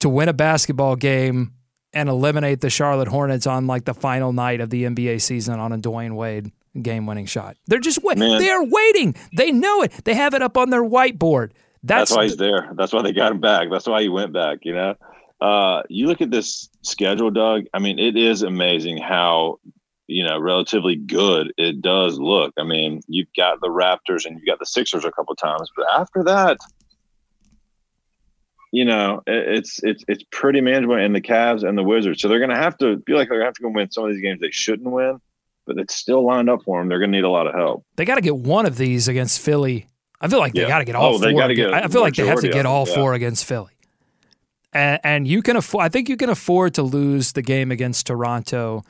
to 0.00 0.10
win 0.10 0.28
a 0.28 0.34
basketball 0.34 0.96
game 0.96 1.54
and 1.94 2.08
eliminate 2.08 2.60
the 2.60 2.70
Charlotte 2.70 3.08
Hornets 3.08 3.46
on 3.46 3.66
like 3.66 3.84
the 3.84 3.94
final 3.94 4.32
night 4.32 4.60
of 4.60 4.68
the 4.70 4.84
NBA 4.84 5.22
season 5.22 5.58
on 5.58 5.72
a 5.72 5.78
Dwyane 5.78 6.14
Wade 6.14 6.52
game-winning 6.80 7.26
shot. 7.26 7.56
They're 7.66 7.78
just 7.78 8.02
waiting. 8.02 8.38
They're 8.38 8.64
waiting. 8.64 9.14
They 9.36 9.50
know 9.50 9.82
it. 9.82 9.92
They 10.04 10.14
have 10.14 10.34
it 10.34 10.42
up 10.42 10.56
on 10.56 10.70
their 10.70 10.82
whiteboard. 10.82 11.52
That's, 11.84 12.10
That's 12.10 12.16
why 12.16 12.24
he's 12.24 12.36
there. 12.36 12.70
That's 12.74 12.92
why 12.92 13.02
they 13.02 13.12
got 13.12 13.32
him 13.32 13.40
back. 13.40 13.68
That's 13.70 13.86
why 13.86 14.02
he 14.02 14.08
went 14.08 14.32
back. 14.32 14.58
You 14.62 14.74
know, 14.74 14.94
uh, 15.40 15.82
you 15.88 16.06
look 16.06 16.20
at 16.20 16.30
this 16.30 16.68
schedule, 16.82 17.30
Doug. 17.30 17.64
I 17.74 17.80
mean, 17.80 17.98
it 17.98 18.16
is 18.16 18.42
amazing 18.42 18.98
how 18.98 19.58
you 20.06 20.24
know 20.24 20.38
relatively 20.38 20.94
good 20.94 21.52
it 21.56 21.82
does 21.82 22.18
look. 22.18 22.52
I 22.56 22.62
mean, 22.62 23.00
you've 23.08 23.32
got 23.36 23.60
the 23.60 23.68
Raptors 23.68 24.24
and 24.24 24.36
you've 24.36 24.46
got 24.46 24.60
the 24.60 24.66
Sixers 24.66 25.04
a 25.04 25.10
couple 25.10 25.34
times, 25.34 25.70
but 25.76 25.86
after 25.92 26.22
that, 26.24 26.58
you 28.70 28.84
know, 28.84 29.22
it's 29.26 29.82
it's 29.82 30.04
it's 30.06 30.24
pretty 30.30 30.60
manageable. 30.60 30.94
And 30.94 31.16
the 31.16 31.20
Cavs 31.20 31.68
and 31.68 31.76
the 31.76 31.82
Wizards, 31.82 32.22
so 32.22 32.28
they're 32.28 32.38
going 32.38 32.50
to 32.50 32.56
have 32.56 32.78
to 32.78 33.02
feel 33.06 33.16
like 33.16 33.28
they're 33.28 33.38
going 33.38 33.40
to 33.40 33.46
have 33.46 33.54
to 33.54 33.62
go 33.62 33.70
win 33.70 33.90
some 33.90 34.04
of 34.04 34.12
these 34.12 34.22
games 34.22 34.40
they 34.40 34.52
shouldn't 34.52 34.88
win, 34.88 35.18
but 35.66 35.78
it's 35.78 35.96
still 35.96 36.24
lined 36.24 36.48
up 36.48 36.62
for 36.64 36.78
them. 36.78 36.88
They're 36.88 37.00
going 37.00 37.10
to 37.10 37.18
need 37.18 37.24
a 37.24 37.30
lot 37.30 37.48
of 37.48 37.54
help. 37.54 37.84
They 37.96 38.04
got 38.04 38.14
to 38.14 38.20
get 38.20 38.36
one 38.36 38.66
of 38.66 38.76
these 38.76 39.08
against 39.08 39.40
Philly 39.40 39.88
I 40.22 40.28
feel 40.28 40.38
like 40.38 40.54
they 40.54 40.66
got 40.66 40.78
to 40.78 40.84
get 40.84 40.94
all 40.94 41.16
oh, 41.16 41.18
four. 41.18 41.48
Get 41.54 41.74
I 41.74 41.88
feel 41.88 42.00
like 42.00 42.14
they 42.14 42.26
have 42.26 42.40
to 42.40 42.48
get 42.48 42.64
all 42.64 42.88
yeah. 42.88 42.94
four 42.94 43.14
against 43.14 43.44
Philly. 43.44 43.72
And, 44.72 45.00
and 45.04 45.28
you 45.28 45.42
can 45.42 45.56
afford. 45.56 45.84
I 45.84 45.88
think 45.88 46.08
you 46.08 46.16
can 46.16 46.30
afford 46.30 46.74
to 46.74 46.82
lose 46.82 47.32
the 47.32 47.42
game 47.42 47.70
against 47.70 48.06
Toronto, 48.06 48.84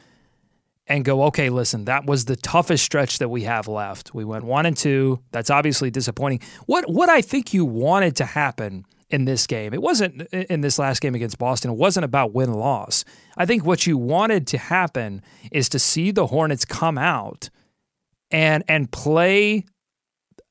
and 0.87 1.05
go. 1.05 1.25
Okay, 1.25 1.49
listen, 1.49 1.87
that 1.87 2.07
was 2.07 2.27
the 2.27 2.37
toughest 2.37 2.85
stretch 2.85 3.19
that 3.19 3.31
we 3.31 3.43
have 3.43 3.67
left. 3.67 4.15
We 4.15 4.25
went 4.25 4.45
one 4.45 4.67
and 4.67 4.77
two. 4.77 5.21
That's 5.33 5.51
obviously 5.51 5.91
disappointing. 5.91 6.41
What 6.67 6.89
what 6.89 7.09
I 7.09 7.21
think 7.23 7.55
you 7.55 7.65
wanted 7.65 8.15
to 8.17 8.27
happen 8.27 8.85
in 9.12 9.27
this 9.27 9.47
game. 9.47 9.75
It 9.75 9.83
wasn't 9.83 10.23
in 10.33 10.62
this 10.62 10.79
last 10.79 11.01
game 11.01 11.15
against 11.15 11.39
Boston. 11.39 11.71
It 11.71 11.77
wasn't 11.77 12.05
about 12.05 12.33
win 12.33 12.53
loss. 12.53 13.05
I 13.37 13.45
think 13.47 13.65
what 13.65 13.87
you 13.87 13.99
wanted 13.99 14.47
to 14.49 14.59
happen 14.59 15.23
is 15.51 15.69
to 15.71 15.79
see 15.79 16.11
the 16.11 16.27
Hornets 16.29 16.65
come 16.65 16.99
out 16.99 17.51
and 18.31 18.65
and 18.67 18.91
play 18.91 19.67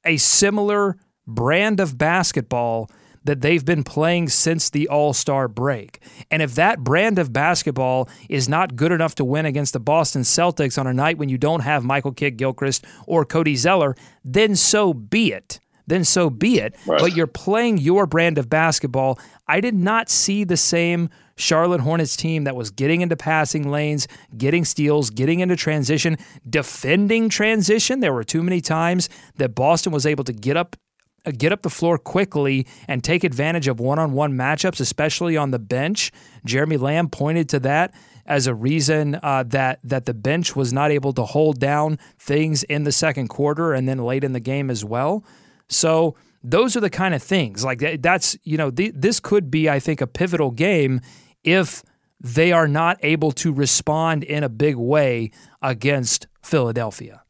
a 0.06 0.18
similar 0.18 0.98
brand 1.28 1.80
of 1.80 1.98
basketball 1.98 2.90
that 3.24 3.42
they've 3.42 3.66
been 3.66 3.84
playing 3.84 4.30
since 4.30 4.70
the 4.70 4.88
All 4.88 5.14
Star 5.14 5.48
break. 5.48 6.02
And 6.30 6.42
if 6.42 6.56
that 6.56 6.80
brand 6.80 7.20
of 7.20 7.32
basketball 7.32 8.10
is 8.30 8.50
not 8.50 8.76
good 8.76 8.92
enough 8.92 9.16
to 9.16 9.26
win 9.26 9.46
against 9.46 9.74
the 9.74 9.80
Boston 9.80 10.24
Celtics 10.24 10.80
on 10.80 10.88
a 10.88 10.94
night 10.94 11.18
when 11.18 11.30
you 11.30 11.38
don't 11.38 11.62
have 11.62 11.84
Michael 11.84 12.14
Kidd 12.14 12.38
Gilchrist 12.38 12.84
or 13.06 13.26
Cody 13.26 13.56
Zeller, 13.56 13.96
then 14.24 14.56
so 14.56 14.94
be 14.94 15.32
it. 15.32 15.60
Then 15.92 16.06
so 16.06 16.30
be 16.30 16.58
it. 16.60 16.74
Right. 16.86 17.02
But 17.02 17.18
you're 17.18 17.28
playing 17.28 17.78
your 17.80 18.06
brand 18.06 18.38
of 18.38 18.50
basketball. 18.50 19.20
I 19.46 19.60
did 19.60 19.76
not 19.76 20.10
see 20.10 20.46
the 20.46 20.56
same 20.56 21.10
Charlotte 21.36 21.82
Hornets 21.82 22.16
team 22.16 22.46
that 22.46 22.56
was 22.56 22.72
getting 22.72 23.02
into 23.02 23.18
passing 23.18 23.70
lanes, 23.70 24.08
getting 24.38 24.64
steals, 24.64 25.10
getting 25.10 25.42
into 25.42 25.58
transition, 25.58 26.16
defending 26.50 27.28
transition. 27.28 28.00
There 28.00 28.14
were 28.14 28.24
too 28.24 28.42
many 28.42 28.62
times 28.62 29.10
that 29.36 29.54
Boston 29.54 29.92
was 29.92 30.06
able 30.06 30.24
to 30.24 30.32
get 30.32 30.56
up 30.56 30.78
uh, 31.26 31.32
get 31.38 31.52
up 31.52 31.62
the 31.62 31.70
floor 31.70 31.98
quickly 31.98 32.66
and 32.88 33.04
take 33.04 33.26
advantage 33.26 33.68
of 33.68 33.80
one-on-one 33.82 34.34
matchups, 34.34 34.80
especially 34.80 35.36
on 35.36 35.52
the 35.52 35.60
bench. 35.60 36.12
Jeremy 36.46 36.78
Lamb 36.78 37.10
pointed 37.10 37.50
to 37.50 37.60
that 37.60 37.94
as 38.26 38.48
a 38.48 38.56
reason 38.56 39.20
uh, 39.22 39.44
that 39.48 39.80
that 39.84 40.06
the 40.06 40.14
bench 40.14 40.56
was 40.56 40.72
not 40.72 40.90
able 40.90 41.12
to 41.12 41.26
hold 41.26 41.60
down 41.60 42.00
things 42.18 42.64
in 42.64 42.86
the 42.86 42.92
second 42.94 43.28
quarter 43.28 43.74
and 43.74 43.90
then 43.90 43.98
late 43.98 44.24
in 44.24 44.32
the 44.32 44.40
game 44.40 44.70
as 44.70 44.86
well. 44.86 45.26
So 45.72 46.16
those 46.44 46.76
are 46.76 46.80
the 46.80 46.90
kind 46.90 47.14
of 47.14 47.24
things 47.24 47.64
like 47.64 48.02
that's 48.02 48.38
you 48.44 48.58
know 48.58 48.72
th- 48.72 48.94
this 48.96 49.20
could 49.20 49.50
be 49.50 49.70
I 49.70 49.80
think 49.80 50.02
a 50.02 50.08
pivotal 50.08 50.52
game 50.52 51.02
if 51.44 51.84
they 52.20 52.52
are 52.52 52.68
not 52.68 52.98
able 53.02 53.32
to 53.32 53.54
respond 53.54 54.24
in 54.24 54.44
a 54.44 54.50
big 54.50 54.76
way 54.76 55.32
against 55.62 56.28
Philadelphia. 56.44 57.24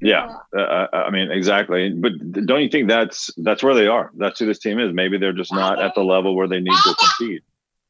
Yeah, 0.00 0.28
uh, 0.54 0.60
uh, 0.60 0.86
I 0.92 1.10
mean 1.10 1.30
exactly. 1.30 1.92
But 1.92 2.12
don't 2.44 2.62
you 2.62 2.68
think 2.68 2.88
that's 2.88 3.30
that's 3.38 3.62
where 3.62 3.74
they 3.74 3.86
are? 3.86 4.10
That's 4.16 4.38
who 4.38 4.46
this 4.46 4.58
team 4.58 4.78
is. 4.78 4.92
Maybe 4.92 5.16
they're 5.16 5.32
just 5.32 5.52
not 5.52 5.80
at 5.80 5.94
the 5.94 6.02
level 6.02 6.36
where 6.36 6.48
they 6.48 6.60
need 6.60 6.76
to 6.84 6.94
compete. 6.94 7.42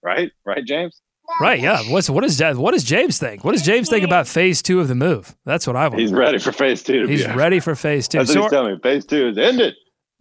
Right? 0.02 0.31
Right, 0.45 0.64
James? 0.64 1.00
Right, 1.40 1.61
yeah. 1.61 1.83
What's 1.90 2.09
what 2.09 2.25
is 2.25 2.40
what 2.40 2.73
does 2.73 2.85
James 2.85 3.18
think? 3.18 3.45
What 3.45 3.52
does 3.52 3.62
James 3.62 3.88
think 3.88 4.04
about 4.04 4.26
phase 4.26 4.62
two 4.62 4.80
of 4.80 4.88
the 4.88 4.95
move? 4.95 5.37
That's 5.45 5.66
what 5.66 5.76
I 5.76 5.88
want. 5.88 6.00
He's 6.00 6.12
ready 6.12 6.38
for 6.38 6.52
phase 6.52 6.83
two. 6.83 7.06
he's 7.06 7.26
ready 7.28 7.61
for 7.61 7.75
phase 7.75 8.09
two. 8.09 8.18
That's 8.18 8.30
what 8.30 8.35
so 8.35 8.42
he's 8.42 8.50
telling 8.50 8.75
me. 8.75 8.80
Phase 8.80 9.04
two 9.04 9.28
is 9.28 9.38
ended. 9.38 9.75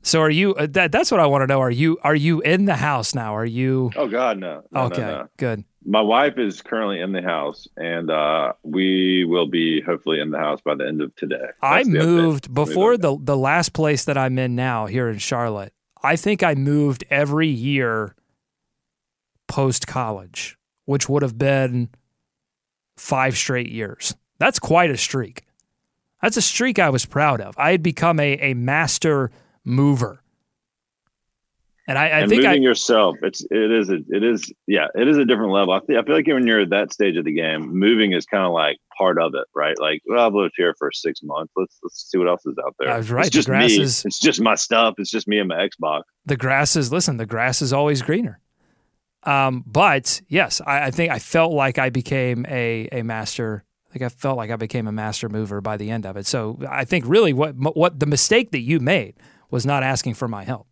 So 0.05 0.21
are 0.21 0.29
you? 0.29 0.53
Uh, 0.53 0.67
that, 0.71 0.91
that's 0.91 1.09
what 1.09 1.19
I 1.19 1.25
want 1.25 1.41
to 1.41 1.47
know. 1.47 1.59
Are 1.59 1.71
you? 1.71 1.97
Are 2.03 2.15
you 2.15 2.41
in 2.41 2.65
the 2.65 2.75
house 2.75 3.15
now? 3.15 3.35
Are 3.35 3.45
you? 3.45 3.91
Oh 3.95 4.07
God, 4.07 4.37
no. 4.37 4.63
no 4.71 4.81
okay, 4.81 5.01
no, 5.01 5.07
no. 5.07 5.27
good. 5.37 5.63
My 5.83 6.01
wife 6.01 6.37
is 6.37 6.61
currently 6.61 6.99
in 6.99 7.11
the 7.11 7.23
house, 7.23 7.67
and 7.75 8.11
uh, 8.11 8.53
we 8.63 9.25
will 9.25 9.47
be 9.47 9.81
hopefully 9.81 10.19
in 10.19 10.29
the 10.29 10.37
house 10.37 10.61
by 10.61 10.75
the 10.75 10.87
end 10.87 11.01
of 11.01 11.15
today. 11.15 11.37
That's 11.39 11.57
I 11.61 11.83
moved 11.85 12.49
update. 12.49 12.53
before 12.53 12.97
the 12.97 13.17
the 13.19 13.35
last 13.35 13.73
place 13.73 14.05
that 14.05 14.17
I'm 14.17 14.37
in 14.37 14.55
now 14.55 14.85
here 14.85 15.09
in 15.09 15.17
Charlotte. 15.17 15.73
I 16.03 16.15
think 16.15 16.43
I 16.43 16.53
moved 16.53 17.03
every 17.09 17.47
year 17.47 18.15
post 19.47 19.87
college, 19.87 20.55
which 20.85 21.09
would 21.09 21.21
have 21.21 21.37
been 21.37 21.89
five 22.97 23.37
straight 23.37 23.69
years. 23.69 24.15
That's 24.37 24.59
quite 24.59 24.89
a 24.89 24.97
streak. 24.97 25.45
That's 26.21 26.37
a 26.37 26.41
streak 26.41 26.79
I 26.79 26.89
was 26.89 27.05
proud 27.05 27.41
of. 27.41 27.55
I 27.57 27.71
had 27.71 27.83
become 27.83 28.19
a, 28.19 28.33
a 28.39 28.53
master 28.53 29.31
mover. 29.63 30.21
And 31.87 31.99
I, 31.99 32.05
I 32.05 32.19
and 32.21 32.29
think 32.29 32.41
moving 32.41 32.63
I, 32.63 32.65
yourself, 32.65 33.15
it's 33.21 33.45
it 33.51 33.71
is 33.71 33.91
a, 33.91 33.97
it 34.09 34.23
is 34.23 34.51
yeah, 34.65 34.87
it 34.95 35.07
is 35.07 35.17
a 35.17 35.25
different 35.25 35.51
level. 35.51 35.71
I, 35.71 35.81
feel, 35.85 35.99
I 35.99 36.03
feel 36.03 36.15
like 36.15 36.25
when 36.25 36.47
you're 36.47 36.61
at 36.61 36.71
that 36.71 36.91
stage 36.91 37.15
of 37.15 37.25
the 37.25 37.31
game, 37.31 37.77
moving 37.77 38.11
is 38.11 38.25
kind 38.25 38.43
of 38.43 38.53
like 38.53 38.77
part 38.97 39.21
of 39.21 39.35
it, 39.35 39.45
right? 39.53 39.79
Like, 39.79 40.01
well, 40.07 40.25
I've 40.25 40.33
lived 40.33 40.55
here 40.57 40.73
for 40.79 40.91
six 40.91 41.21
months. 41.21 41.53
Let's 41.55 41.77
let's 41.83 42.09
see 42.09 42.17
what 42.17 42.27
else 42.27 42.43
is 42.47 42.55
out 42.65 42.75
there. 42.79 42.89
I 42.89 42.97
was 42.97 43.11
right. 43.11 43.27
It's 43.27 43.35
just 43.35 43.47
grass 43.47 43.69
me. 43.69 43.81
is 43.81 44.03
It's 44.03 44.19
just 44.19 44.41
my 44.41 44.55
stuff. 44.55 44.95
It's 44.97 45.11
just 45.11 45.27
me 45.27 45.37
and 45.37 45.47
my 45.47 45.57
Xbox. 45.57 46.01
the 46.25 46.35
grass 46.35 46.75
is 46.75 46.91
listen, 46.91 47.17
the 47.17 47.27
grass 47.27 47.61
is 47.61 47.71
always 47.71 48.01
greener. 48.01 48.39
Um, 49.25 49.63
but 49.65 50.21
yes, 50.27 50.61
I, 50.65 50.85
I 50.85 50.91
think 50.91 51.11
I 51.11 51.19
felt 51.19 51.51
like 51.53 51.77
I 51.79 51.89
became 51.89 52.45
a 52.47 52.87
a 52.91 53.01
master. 53.03 53.63
I 53.89 53.93
think 53.97 54.03
I 54.03 54.09
felt 54.09 54.37
like 54.37 54.51
I 54.51 54.55
became 54.57 54.87
a 54.87 54.91
master 54.91 55.29
mover 55.29 55.61
by 55.61 55.77
the 55.77 55.89
end 55.89 56.05
of 56.05 56.17
it. 56.17 56.25
So 56.27 56.59
I 56.69 56.85
think 56.85 57.05
really 57.07 57.33
what 57.33 57.55
what 57.75 57.99
the 57.99 58.05
mistake 58.05 58.51
that 58.51 58.59
you 58.61 58.79
made 58.79 59.15
was 59.49 59.65
not 59.65 59.83
asking 59.83 60.13
for 60.15 60.27
my 60.27 60.43
help. 60.43 60.67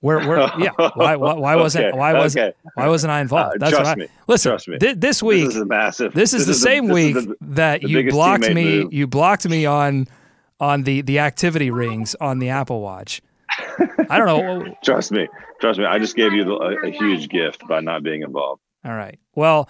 Where, 0.00 0.18
where, 0.28 0.38
yeah. 0.58 0.70
Why, 0.96 1.16
why, 1.16 1.32
why 1.32 1.56
wasn't, 1.64 1.86
Okay, 1.86 1.96
why 1.96 2.12
wasn't, 2.12 2.48
okay. 2.48 2.56
why 2.74 2.88
wasn't 2.88 3.10
I 3.10 3.22
involved? 3.22 3.54
Uh, 3.56 3.58
That's 3.60 3.74
trust 3.76 3.90
I, 3.90 3.94
me, 3.94 4.06
listen, 4.26 4.50
trust 4.50 4.68
me. 4.68 4.78
thi- 4.78 4.92
this 4.92 5.22
week, 5.22 5.46
this 5.46 5.54
is 5.54 5.62
a 5.62 5.64
massive. 5.64 6.12
this 6.12 6.34
is 6.34 6.44
the 6.44 6.52
the- 6.52 6.58
same 6.58 6.86
this 6.88 6.94
week 6.94 7.14
the- 7.14 7.36
that 7.40 7.80
the 7.80 7.88
you 7.88 8.10
blocked 8.10 8.50
me. 8.50 8.82
move. 8.82 8.92
You 8.92 9.06
blocked 9.06 9.48
me 9.48 9.64
on 9.64 10.06
on 10.60 10.82
the 10.82 11.00
the 11.00 11.20
activity 11.20 11.70
rings 11.70 12.14
on 12.20 12.38
the 12.38 12.50
Apple 12.50 12.82
Watch. 12.82 13.22
I 14.10 14.18
don't 14.18 14.26
know. 14.26 14.74
Trust 14.84 15.12
me, 15.12 15.28
trust 15.60 15.78
me. 15.78 15.84
I 15.84 15.98
just 15.98 16.16
gave 16.16 16.32
you 16.32 16.56
a, 16.56 16.86
a 16.86 16.90
huge 16.90 17.28
gift 17.28 17.66
by 17.68 17.80
not 17.80 18.02
being 18.02 18.22
involved. 18.22 18.60
All 18.84 18.94
right. 18.94 19.18
Well, 19.34 19.68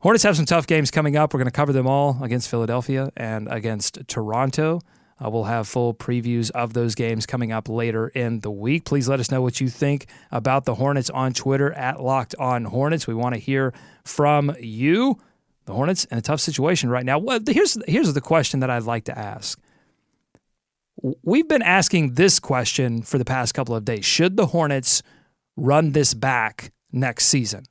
Hornets 0.00 0.24
have 0.24 0.36
some 0.36 0.46
tough 0.46 0.66
games 0.66 0.90
coming 0.90 1.16
up. 1.16 1.32
We're 1.32 1.38
going 1.38 1.46
to 1.46 1.52
cover 1.52 1.72
them 1.72 1.86
all 1.86 2.18
against 2.22 2.48
Philadelphia 2.48 3.10
and 3.16 3.46
against 3.48 4.00
Toronto. 4.08 4.80
Uh, 5.24 5.30
we'll 5.30 5.44
have 5.44 5.68
full 5.68 5.94
previews 5.94 6.50
of 6.50 6.72
those 6.72 6.96
games 6.96 7.24
coming 7.24 7.52
up 7.52 7.68
later 7.68 8.08
in 8.08 8.40
the 8.40 8.50
week. 8.50 8.84
Please 8.84 9.08
let 9.08 9.20
us 9.20 9.30
know 9.30 9.40
what 9.40 9.60
you 9.60 9.68
think 9.68 10.06
about 10.32 10.64
the 10.64 10.74
Hornets 10.74 11.08
on 11.10 11.32
Twitter 11.32 11.72
at 11.74 12.02
Locked 12.02 12.34
On 12.40 12.64
Hornets. 12.64 13.06
We 13.06 13.14
want 13.14 13.34
to 13.36 13.40
hear 13.40 13.72
from 14.04 14.54
you. 14.58 15.20
The 15.66 15.74
Hornets 15.74 16.04
in 16.06 16.18
a 16.18 16.22
tough 16.22 16.40
situation 16.40 16.90
right 16.90 17.06
now. 17.06 17.18
Well, 17.18 17.38
here's 17.46 17.78
here's 17.86 18.12
the 18.12 18.20
question 18.20 18.58
that 18.60 18.70
I'd 18.70 18.82
like 18.82 19.04
to 19.04 19.16
ask. 19.16 19.60
We've 21.22 21.48
been 21.48 21.62
asking 21.62 22.14
this 22.14 22.38
question 22.38 23.02
for 23.02 23.18
the 23.18 23.24
past 23.24 23.54
couple 23.54 23.74
of 23.74 23.84
days. 23.84 24.04
Should 24.04 24.36
the 24.36 24.46
Hornets 24.46 25.02
run 25.56 25.92
this 25.92 26.14
back 26.14 26.72
next 26.92 27.26
season? 27.26 27.64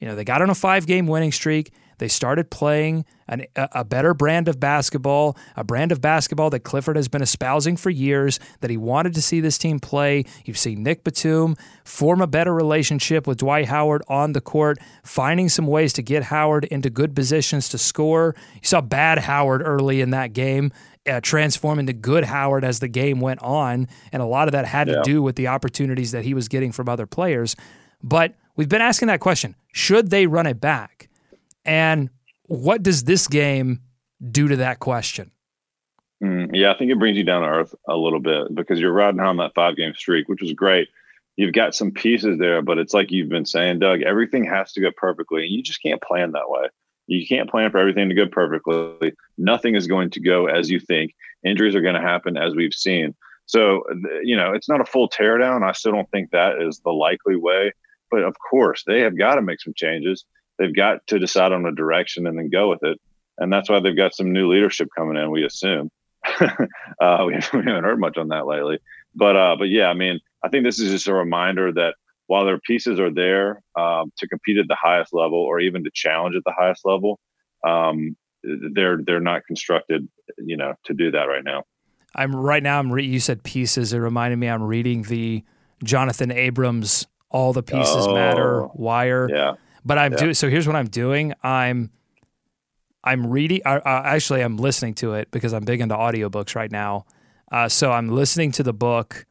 You 0.00 0.08
know, 0.08 0.14
they 0.14 0.24
got 0.24 0.42
on 0.42 0.50
a 0.50 0.54
five 0.54 0.86
game 0.86 1.06
winning 1.06 1.32
streak. 1.32 1.72
They 1.98 2.08
started 2.08 2.50
playing 2.50 3.06
an, 3.26 3.46
a 3.56 3.84
better 3.84 4.12
brand 4.12 4.48
of 4.48 4.60
basketball, 4.60 5.36
a 5.56 5.64
brand 5.64 5.92
of 5.92 6.02
basketball 6.02 6.50
that 6.50 6.60
Clifford 6.60 6.96
has 6.96 7.08
been 7.08 7.22
espousing 7.22 7.76
for 7.76 7.88
years, 7.88 8.38
that 8.60 8.70
he 8.70 8.76
wanted 8.76 9.14
to 9.14 9.22
see 9.22 9.40
this 9.40 9.56
team 9.56 9.80
play. 9.80 10.24
You've 10.44 10.58
seen 10.58 10.82
Nick 10.82 11.04
Batum 11.04 11.56
form 11.84 12.20
a 12.20 12.26
better 12.26 12.54
relationship 12.54 13.26
with 13.26 13.38
Dwight 13.38 13.66
Howard 13.66 14.02
on 14.08 14.34
the 14.34 14.42
court, 14.42 14.78
finding 15.04 15.48
some 15.48 15.66
ways 15.66 15.94
to 15.94 16.02
get 16.02 16.24
Howard 16.24 16.64
into 16.66 16.90
good 16.90 17.16
positions 17.16 17.70
to 17.70 17.78
score. 17.78 18.34
You 18.54 18.68
saw 18.68 18.82
bad 18.82 19.20
Howard 19.20 19.62
early 19.64 20.02
in 20.02 20.10
that 20.10 20.34
game. 20.34 20.72
Uh, 21.06 21.20
transform 21.20 21.78
into 21.78 21.92
good 21.92 22.24
Howard 22.24 22.64
as 22.64 22.80
the 22.80 22.88
game 22.88 23.20
went 23.20 23.40
on. 23.42 23.88
And 24.12 24.22
a 24.22 24.26
lot 24.26 24.48
of 24.48 24.52
that 24.52 24.66
had 24.66 24.88
to 24.88 25.00
do 25.04 25.22
with 25.22 25.36
the 25.36 25.46
opportunities 25.46 26.10
that 26.12 26.24
he 26.24 26.34
was 26.34 26.48
getting 26.48 26.72
from 26.72 26.88
other 26.88 27.06
players. 27.06 27.54
But 28.02 28.34
we've 28.56 28.68
been 28.68 28.82
asking 28.82 29.08
that 29.08 29.20
question 29.20 29.54
should 29.72 30.10
they 30.10 30.26
run 30.26 30.46
it 30.46 30.60
back? 30.60 31.08
And 31.64 32.10
what 32.44 32.82
does 32.82 33.04
this 33.04 33.28
game 33.28 33.82
do 34.30 34.48
to 34.48 34.56
that 34.56 34.80
question? 34.80 35.30
Mm, 36.22 36.50
yeah, 36.54 36.72
I 36.72 36.78
think 36.78 36.90
it 36.90 36.98
brings 36.98 37.18
you 37.18 37.24
down 37.24 37.42
to 37.42 37.48
earth 37.48 37.74
a 37.88 37.96
little 37.96 38.20
bit 38.20 38.54
because 38.54 38.80
you're 38.80 38.92
riding 38.92 39.20
on 39.20 39.36
that 39.36 39.54
five 39.54 39.76
game 39.76 39.94
streak, 39.94 40.28
which 40.28 40.40
was 40.40 40.52
great. 40.52 40.88
You've 41.36 41.52
got 41.52 41.74
some 41.74 41.90
pieces 41.90 42.38
there, 42.38 42.62
but 42.62 42.78
it's 42.78 42.94
like 42.94 43.10
you've 43.10 43.28
been 43.28 43.44
saying, 43.44 43.80
Doug, 43.80 44.00
everything 44.00 44.44
has 44.46 44.72
to 44.72 44.80
go 44.80 44.90
perfectly. 44.96 45.44
And 45.44 45.52
you 45.52 45.62
just 45.62 45.82
can't 45.82 46.00
plan 46.00 46.32
that 46.32 46.48
way. 46.48 46.68
You 47.06 47.26
can't 47.26 47.50
plan 47.50 47.70
for 47.70 47.78
everything 47.78 48.08
to 48.08 48.14
go 48.14 48.26
perfectly. 48.26 49.12
Nothing 49.38 49.74
is 49.74 49.86
going 49.86 50.10
to 50.10 50.20
go 50.20 50.46
as 50.46 50.70
you 50.70 50.80
think. 50.80 51.14
Injuries 51.44 51.74
are 51.74 51.80
going 51.80 51.94
to 51.94 52.00
happen 52.00 52.36
as 52.36 52.54
we've 52.54 52.74
seen. 52.74 53.14
So, 53.46 53.84
you 54.22 54.36
know, 54.36 54.52
it's 54.52 54.68
not 54.68 54.80
a 54.80 54.84
full 54.84 55.08
teardown. 55.08 55.62
I 55.62 55.72
still 55.72 55.92
don't 55.92 56.10
think 56.10 56.30
that 56.30 56.60
is 56.60 56.80
the 56.80 56.90
likely 56.90 57.36
way. 57.36 57.72
But 58.10 58.22
of 58.22 58.34
course, 58.50 58.82
they 58.86 59.00
have 59.00 59.16
got 59.16 59.36
to 59.36 59.42
make 59.42 59.60
some 59.60 59.74
changes. 59.74 60.24
They've 60.58 60.74
got 60.74 61.06
to 61.08 61.18
decide 61.18 61.52
on 61.52 61.66
a 61.66 61.74
direction 61.74 62.26
and 62.26 62.36
then 62.36 62.50
go 62.50 62.70
with 62.70 62.82
it. 62.82 63.00
And 63.38 63.52
that's 63.52 63.68
why 63.68 63.80
they've 63.80 63.96
got 63.96 64.14
some 64.14 64.32
new 64.32 64.50
leadership 64.50 64.88
coming 64.96 65.16
in, 65.16 65.30
we 65.30 65.44
assume. 65.44 65.90
uh, 66.40 67.24
we, 67.26 67.34
haven't 67.34 67.84
heard 67.84 68.00
much 68.00 68.16
on 68.16 68.28
that 68.28 68.46
lately. 68.46 68.78
But 69.14 69.36
uh, 69.36 69.56
but 69.58 69.68
yeah, 69.68 69.88
I 69.88 69.94
mean, 69.94 70.20
I 70.42 70.48
think 70.48 70.64
this 70.64 70.80
is 70.80 70.90
just 70.90 71.08
a 71.08 71.14
reminder 71.14 71.72
that 71.72 71.94
while 72.26 72.44
their 72.44 72.58
pieces 72.58 72.98
are 72.98 73.12
there 73.12 73.62
um, 73.78 74.12
to 74.18 74.26
compete 74.28 74.58
at 74.58 74.66
the 74.68 74.76
highest 74.80 75.12
level 75.14 75.38
or 75.38 75.60
even 75.60 75.84
to 75.84 75.90
challenge 75.92 76.34
at 76.36 76.42
the 76.44 76.52
highest 76.56 76.84
level, 76.84 77.18
um, 77.66 78.16
they're 78.42 78.98
they're 79.04 79.20
not 79.20 79.42
constructed, 79.46 80.08
you 80.38 80.56
know, 80.56 80.74
to 80.84 80.94
do 80.94 81.10
that 81.12 81.24
right 81.24 81.44
now. 81.44 81.64
I'm 82.14 82.34
right 82.34 82.62
now. 82.62 82.78
I'm 82.78 82.92
re- 82.92 83.04
you 83.04 83.20
said 83.20 83.42
pieces. 83.42 83.92
It 83.92 83.98
reminded 83.98 84.38
me. 84.38 84.48
I'm 84.48 84.62
reading 84.62 85.02
the 85.02 85.44
Jonathan 85.84 86.30
Abrams 86.30 87.06
"All 87.30 87.52
the 87.52 87.62
Pieces 87.62 88.08
Matter" 88.08 88.62
Oh, 88.62 88.72
wire. 88.74 89.28
Yeah. 89.30 89.54
But 89.84 89.98
I'm 89.98 90.12
Yeah. 90.12 90.18
doing 90.18 90.34
so. 90.34 90.48
Here's 90.48 90.66
what 90.66 90.76
I'm 90.76 90.88
doing. 90.88 91.32
I'm 91.42 91.90
I'm 93.04 93.26
reading. 93.28 93.60
I, 93.64 93.78
I, 93.78 94.14
actually, 94.16 94.42
I'm 94.42 94.56
listening 94.56 94.94
to 94.94 95.14
it 95.14 95.30
because 95.30 95.52
I'm 95.52 95.64
big 95.64 95.80
into 95.80 95.94
audiobooks 95.94 96.56
right 96.56 96.70
now. 96.72 97.06
Uh, 97.52 97.68
so 97.68 97.92
I'm 97.92 98.08
listening 98.08 98.50
to 98.52 98.62
the 98.64 98.72
book, 98.72 99.26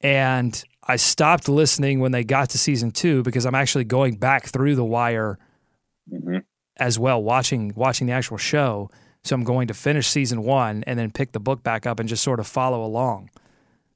and 0.00 0.62
I 0.86 0.96
stopped 0.96 1.48
listening 1.48 2.00
when 2.00 2.12
they 2.12 2.24
got 2.24 2.50
to 2.50 2.58
season 2.58 2.90
two 2.90 3.22
because 3.22 3.46
I'm 3.46 3.54
actually 3.54 3.84
going 3.84 4.16
back 4.16 4.46
through 4.46 4.76
the 4.76 4.84
wire 4.84 5.38
hmm 6.08 6.38
as 6.78 6.98
well, 6.98 7.22
watching 7.22 7.72
watching 7.76 8.06
the 8.06 8.12
actual 8.14 8.38
show. 8.38 8.90
So 9.24 9.36
I'm 9.36 9.44
going 9.44 9.68
to 9.68 9.74
finish 9.74 10.08
season 10.08 10.42
one 10.42 10.82
and 10.86 10.98
then 10.98 11.10
pick 11.10 11.32
the 11.32 11.38
book 11.38 11.62
back 11.62 11.86
up 11.86 12.00
and 12.00 12.08
just 12.08 12.24
sort 12.24 12.40
of 12.40 12.46
follow 12.46 12.84
along. 12.84 13.30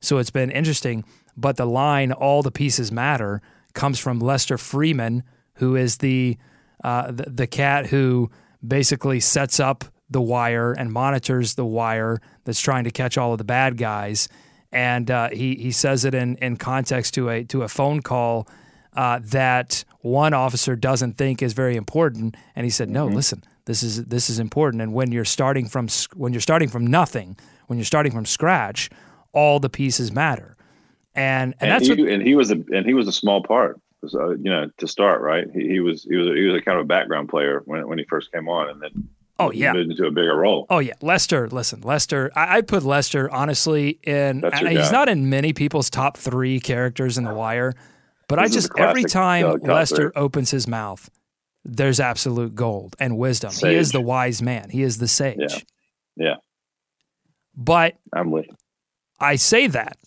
So 0.01 0.19
it's 0.19 0.31
been 0.31 0.51
interesting. 0.51 1.05
But 1.37 1.57
the 1.57 1.67
line 1.67 2.13
"all 2.13 2.43
the 2.43 2.51
pieces 2.51 2.93
matter" 2.93 3.41
comes 3.75 3.99
from 3.99 4.21
Lester 4.21 4.57
Freamon, 4.57 5.23
who 5.55 5.75
is 5.75 5.99
the 5.99 6.37
uh, 6.85 7.11
the, 7.11 7.31
the 7.31 7.47
cat 7.47 7.87
who 7.87 8.31
basically 8.67 9.21
sets 9.21 9.59
up 9.59 9.85
the 10.09 10.21
wire 10.21 10.73
and 10.73 10.93
monitors 10.93 11.55
the 11.55 11.65
wire 11.65 12.21
that's 12.45 12.61
trying 12.61 12.85
to 12.85 12.91
catch 12.91 13.19
all 13.19 13.33
of 13.33 13.39
the 13.39 13.45
bad 13.45 13.77
guys. 13.77 14.29
And 14.77 15.11
uh, 15.11 15.31
he 15.31 15.55
he 15.55 15.73
says 15.73 16.05
it 16.05 16.15
in 16.15 16.37
in 16.37 16.59
context 16.59 17.15
to 17.15 17.31
a 17.31 17.45
to 17.45 17.63
a 17.63 17.69
phone 17.69 18.03
call 18.03 18.47
uh, 18.93 19.21
that 19.23 19.85
one 20.03 20.35
officer 20.35 20.77
doesn't 20.77 21.15
think 21.15 21.43
is 21.43 21.55
very 21.55 21.77
important, 21.77 22.37
and 22.55 22.65
he 22.65 22.71
said, 22.71 22.91
"No, 22.91 23.07
listen, 23.07 23.43
this 23.65 23.83
is 23.83 24.05
this 24.05 24.29
is 24.29 24.39
important. 24.39 24.83
And 24.83 24.93
when 24.93 25.13
you're 25.13 25.25
starting 25.25 25.67
from 25.67 25.89
when 26.15 26.35
you're 26.35 26.43
starting 26.43 26.69
from 26.69 26.87
nothing, 26.87 27.39
when 27.69 27.79
you're 27.79 27.87
starting 27.87 28.13
from 28.13 28.27
scratch, 28.27 28.91
all 29.33 29.61
the 29.61 29.71
pieces 29.71 30.13
matter." 30.13 30.57
And 31.15 31.55
and, 31.55 31.63
And, 31.63 31.71
that's 31.71 31.87
he, 31.87 32.03
what 32.03 32.13
and 32.13 32.23
he 32.23 32.35
was 32.35 32.51
a 32.51 32.63
and 32.71 32.85
he 32.85 32.93
was 32.93 33.09
a 33.09 33.13
small 33.13 33.43
part. 33.43 33.81
So, 34.07 34.33
you 34.33 34.51
know, 34.51 34.71
to 34.77 34.87
start, 34.87 35.23
right? 35.23 35.47
He, 35.55 35.69
he 35.69 35.81
was 35.81 36.05
he 36.05 36.17
was 36.17 36.27
he 36.37 36.45
was 36.45 36.61
a 36.61 36.63
kind 36.63 36.79
of 36.79 36.85
a 36.85 36.87
background 36.87 37.31
player 37.31 37.63
when 37.65 37.89
when 37.89 37.99
he 37.99 38.05
first 38.05 38.31
came 38.31 38.47
on, 38.47 38.69
and 38.69 38.83
then 38.83 39.09
oh 39.39 39.51
yeah. 39.51 39.73
moved 39.73 39.93
into 39.93 40.07
a 40.07 40.11
bigger 40.11 40.37
role. 40.37 40.67
Oh 40.71 40.79
yeah, 40.79 40.95
Lester. 41.03 41.49
Listen, 41.49 41.81
Lester. 41.83 42.31
I, 42.35 42.59
I 42.59 42.61
put 42.63 42.83
Lester 42.83 43.31
honestly 43.31 43.99
in. 44.03 44.41
Your 44.41 44.71
he's 44.71 44.93
not 44.93 45.09
in 45.09 45.29
many 45.31 45.53
people's 45.53 45.91
top 45.91 46.17
three 46.17 46.61
characters 46.61 47.19
in 47.19 47.25
The 47.25 47.35
Wire, 47.35 47.75
but 48.29 48.39
I 48.39 48.43
This 48.43 48.57
is 48.57 48.65
just 48.65 48.79
every 48.79 49.05
time 49.05 49.47
uh, 49.47 49.51
Doug 49.53 49.69
Lester 49.69 50.13
opens 50.17 50.51
his 50.51 50.67
mouth, 50.67 51.11
there's 51.65 52.01
absolute 52.01 52.55
gold 52.55 52.97
and 52.99 53.19
wisdom. 53.19 53.53
He 53.53 53.75
is 53.75 53.93
the 53.93 54.01
wise 54.01 54.41
man. 54.41 54.71
He 54.71 54.83
is 54.83 54.99
the 54.99 55.09
sage. 55.09 55.39
Yeah. 55.39 55.59
Yeah. 56.17 56.35
But 57.55 57.97
I'm 58.13 58.31
with. 58.31 58.47
I 59.19 59.37
say 59.37 59.67
that 59.69 59.99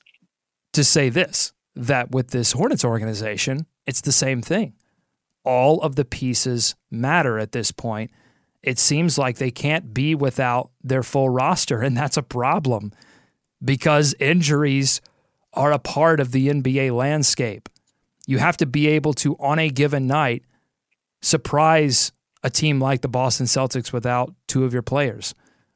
to 0.73 0.83
say 0.83 1.09
this 1.09 1.53
that 1.75 2.11
with 2.11 2.29
this 2.29 2.51
Hornets 2.53 2.85
organization, 2.85 3.65
it's 3.85 4.01
the 4.01 4.11
same 4.11 4.41
thing. 4.41 4.73
All 5.43 5.81
of 5.81 5.95
the 5.95 6.05
pieces 6.05 6.75
matter 6.91 7.39
at 7.39 7.53
this 7.53 7.71
point. 7.71 8.11
It 8.61 8.77
seems 8.77 9.17
like 9.17 9.37
they 9.37 9.51
can't 9.51 9.93
be 9.93 10.15
without 10.15 10.71
their 10.83 11.03
full 11.03 11.29
roster, 11.29 11.81
and 11.81 11.95
that's 11.95 12.17
a 12.17 12.23
problem. 12.23 12.91
because 13.63 14.13
injuries 14.19 15.01
are 15.53 15.71
a 15.71 15.79
part 15.79 16.19
of 16.19 16.31
the 16.31 16.47
NBA 16.47 16.95
landscape. 16.95 17.67
You 18.27 18.37
have 18.37 18.57
to 18.57 18.65
be 18.65 18.87
able 18.87 19.13
to, 19.15 19.35
on 19.37 19.59
a 19.59 19.69
given 19.69 20.07
night, 20.07 20.43
surprise 21.21 22.11
a 22.43 22.49
team 22.49 22.79
like 22.79 23.01
the 23.01 23.07
Boston 23.07 23.45
Celtics 23.47 23.91
without 23.91 24.33
two 24.47 24.63
of 24.63 24.73
your 24.73 24.81
players. 24.81 25.33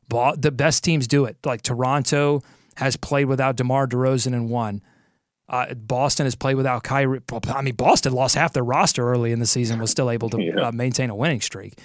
The 0.09 0.51
best 0.51 0.83
teams 0.83 1.07
do 1.07 1.25
it. 1.25 1.37
Like 1.43 1.63
Toronto 1.63 2.43
has 2.75 2.95
played 2.95 3.25
without 3.25 3.55
DeMar 3.55 3.87
DeRozan 3.87 4.33
and 4.33 4.49
won. 4.49 4.81
Uh, 5.49 5.73
Boston 5.73 6.25
has 6.25 6.35
played 6.35 6.55
without 6.55 6.83
Kyrie. 6.83 7.19
I 7.47 7.61
mean, 7.61 7.75
Boston 7.75 8.13
lost 8.13 8.35
half 8.35 8.53
their 8.53 8.63
roster 8.63 9.09
early 9.09 9.31
in 9.31 9.39
the 9.39 9.45
season, 9.45 9.79
was 9.79 9.91
still 9.91 10.09
able 10.09 10.29
to 10.29 10.41
yeah. 10.41 10.67
uh, 10.67 10.71
maintain 10.71 11.09
a 11.09 11.15
winning 11.15 11.41
streak. 11.41 11.79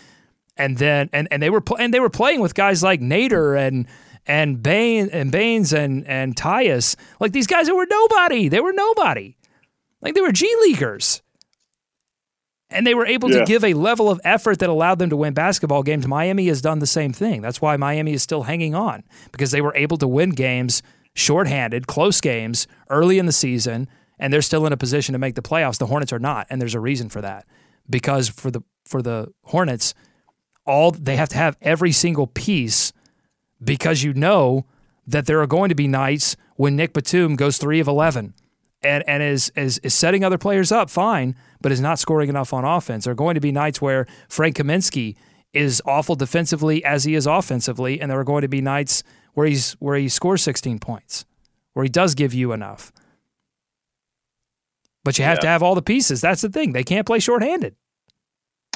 And 0.58 0.76
then, 0.76 1.08
and, 1.12 1.28
and 1.30 1.42
they 1.42 1.50
were 1.50 1.60
pl- 1.60 1.78
and 1.78 1.94
they 1.94 2.00
were 2.00 2.10
playing 2.10 2.40
with 2.40 2.54
guys 2.54 2.82
like 2.82 3.00
Nader 3.00 3.58
and 3.58 3.86
and 4.26 4.62
Bain 4.62 5.08
and 5.12 5.32
Baynes 5.32 5.72
and 5.72 6.06
and 6.06 6.36
Tyus, 6.36 6.96
like 7.20 7.32
these 7.32 7.46
guys 7.46 7.66
that 7.66 7.74
were 7.74 7.86
nobody. 7.88 8.48
They 8.48 8.60
were 8.60 8.72
nobody. 8.72 9.36
Like 10.02 10.14
they 10.14 10.20
were 10.20 10.32
G 10.32 10.52
leaguers. 10.62 11.22
And 12.70 12.86
they 12.86 12.94
were 12.94 13.06
able 13.06 13.30
yeah. 13.30 13.38
to 13.38 13.44
give 13.46 13.64
a 13.64 13.72
level 13.72 14.10
of 14.10 14.20
effort 14.24 14.58
that 14.58 14.68
allowed 14.68 14.98
them 14.98 15.08
to 15.08 15.16
win 15.16 15.32
basketball 15.32 15.82
games. 15.82 16.06
Miami 16.06 16.48
has 16.48 16.60
done 16.60 16.80
the 16.80 16.86
same 16.86 17.14
thing. 17.14 17.40
That's 17.40 17.62
why 17.62 17.78
Miami 17.78 18.12
is 18.12 18.22
still 18.22 18.42
hanging 18.42 18.74
on 18.74 19.04
because 19.32 19.52
they 19.52 19.62
were 19.62 19.74
able 19.74 19.96
to 19.96 20.06
win 20.06 20.30
games 20.30 20.82
shorthanded, 21.14 21.86
close 21.86 22.20
games 22.20 22.66
early 22.90 23.18
in 23.18 23.24
the 23.24 23.32
season, 23.32 23.88
and 24.18 24.32
they're 24.32 24.42
still 24.42 24.66
in 24.66 24.72
a 24.72 24.76
position 24.76 25.14
to 25.14 25.18
make 25.18 25.34
the 25.34 25.42
playoffs. 25.42 25.78
The 25.78 25.86
Hornets 25.86 26.12
are 26.12 26.18
not, 26.18 26.46
and 26.50 26.60
there's 26.60 26.74
a 26.74 26.80
reason 26.80 27.08
for 27.08 27.22
that. 27.22 27.46
Because 27.88 28.28
for 28.28 28.50
the 28.50 28.62
for 28.84 29.00
the 29.00 29.32
Hornets, 29.44 29.94
all 30.68 30.92
they 30.92 31.16
have 31.16 31.30
to 31.30 31.36
have 31.36 31.56
every 31.62 31.90
single 31.90 32.26
piece 32.26 32.92
because 33.62 34.02
you 34.02 34.14
know 34.14 34.66
that 35.06 35.26
there 35.26 35.40
are 35.40 35.46
going 35.46 35.70
to 35.70 35.74
be 35.74 35.88
nights 35.88 36.36
when 36.56 36.76
Nick 36.76 36.92
Batum 36.92 37.34
goes 37.34 37.58
three 37.58 37.80
of 37.80 37.88
eleven 37.88 38.34
and, 38.82 39.02
and 39.08 39.22
is, 39.22 39.50
is 39.56 39.78
is 39.78 39.94
setting 39.94 40.22
other 40.22 40.38
players 40.38 40.70
up 40.70 40.90
fine, 40.90 41.34
but 41.60 41.72
is 41.72 41.80
not 41.80 41.98
scoring 41.98 42.28
enough 42.28 42.52
on 42.52 42.64
offense. 42.64 43.04
There 43.04 43.12
are 43.12 43.16
going 43.16 43.34
to 43.34 43.40
be 43.40 43.50
nights 43.50 43.80
where 43.80 44.06
Frank 44.28 44.56
Kaminsky 44.56 45.16
is 45.52 45.82
awful 45.86 46.14
defensively 46.14 46.84
as 46.84 47.04
he 47.04 47.14
is 47.14 47.26
offensively, 47.26 48.00
and 48.00 48.10
there 48.10 48.20
are 48.20 48.24
going 48.24 48.42
to 48.42 48.48
be 48.48 48.60
nights 48.60 49.02
where 49.34 49.46
he's 49.46 49.72
where 49.74 49.96
he 49.96 50.08
scores 50.08 50.42
16 50.42 50.78
points, 50.78 51.24
where 51.72 51.84
he 51.84 51.88
does 51.88 52.14
give 52.14 52.34
you 52.34 52.52
enough. 52.52 52.92
But 55.04 55.18
you 55.18 55.24
have 55.24 55.38
yeah. 55.38 55.42
to 55.42 55.46
have 55.48 55.62
all 55.62 55.74
the 55.74 55.82
pieces. 55.82 56.20
That's 56.20 56.42
the 56.42 56.50
thing. 56.50 56.72
They 56.72 56.84
can't 56.84 57.06
play 57.06 57.18
shorthanded. 57.18 57.74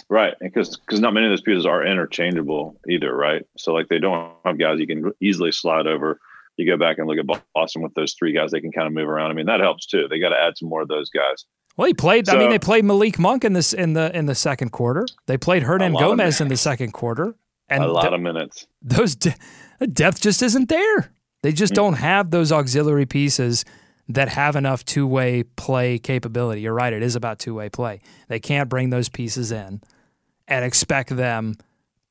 Right, 0.08 0.34
because 0.40 0.76
because 0.76 1.00
not 1.00 1.14
many 1.14 1.26
of 1.26 1.32
those 1.32 1.42
pieces 1.42 1.66
are 1.66 1.84
interchangeable 1.84 2.78
either, 2.88 3.14
right? 3.14 3.46
So 3.56 3.72
like 3.72 3.88
they 3.88 3.98
don't 3.98 4.32
have 4.44 4.58
guys 4.58 4.78
you 4.78 4.86
can 4.86 5.12
easily 5.20 5.52
slide 5.52 5.86
over 5.86 6.20
you 6.56 6.66
go 6.66 6.76
back 6.76 6.98
and 6.98 7.06
look 7.06 7.18
at 7.18 7.42
Boston 7.54 7.82
with 7.82 7.94
those 7.94 8.14
three 8.14 8.32
guys, 8.32 8.50
they 8.50 8.60
can 8.60 8.72
kind 8.72 8.86
of 8.86 8.92
move 8.92 9.08
around. 9.08 9.30
I 9.30 9.34
mean, 9.34 9.46
that 9.46 9.60
helps 9.60 9.86
too. 9.86 10.06
They 10.08 10.18
got 10.18 10.30
to 10.30 10.38
add 10.38 10.56
some 10.58 10.68
more 10.68 10.82
of 10.82 10.88
those 10.88 11.10
guys. 11.10 11.44
Well, 11.76 11.86
he 11.86 11.94
played. 11.94 12.26
So, 12.26 12.34
I 12.34 12.38
mean, 12.38 12.50
they 12.50 12.58
played 12.58 12.84
Malik 12.84 13.18
Monk 13.18 13.44
in 13.44 13.54
this 13.54 13.72
in 13.72 13.94
the 13.94 14.14
in 14.16 14.26
the 14.26 14.34
second 14.34 14.70
quarter. 14.70 15.06
They 15.26 15.38
played 15.38 15.62
Hernangomez 15.62 16.40
in 16.40 16.48
the 16.48 16.56
second 16.56 16.92
quarter, 16.92 17.34
and 17.68 17.82
a 17.82 17.90
lot 17.90 18.02
th- 18.02 18.12
of 18.12 18.20
minutes. 18.20 18.66
Those 18.82 19.16
de- 19.16 19.34
depth 19.90 20.20
just 20.20 20.42
isn't 20.42 20.68
there. 20.68 21.12
They 21.42 21.52
just 21.52 21.72
mm-hmm. 21.72 21.82
don't 21.82 21.94
have 21.94 22.30
those 22.30 22.52
auxiliary 22.52 23.06
pieces 23.06 23.64
that 24.08 24.28
have 24.28 24.56
enough 24.56 24.84
two 24.84 25.06
way 25.06 25.42
play 25.42 25.98
capability. 25.98 26.62
You're 26.62 26.74
right. 26.74 26.92
It 26.92 27.02
is 27.02 27.16
about 27.16 27.38
two 27.38 27.54
way 27.54 27.68
play. 27.68 28.00
They 28.28 28.40
can't 28.40 28.68
bring 28.68 28.90
those 28.90 29.08
pieces 29.08 29.52
in 29.52 29.80
and 30.48 30.64
expect 30.64 31.16
them 31.16 31.54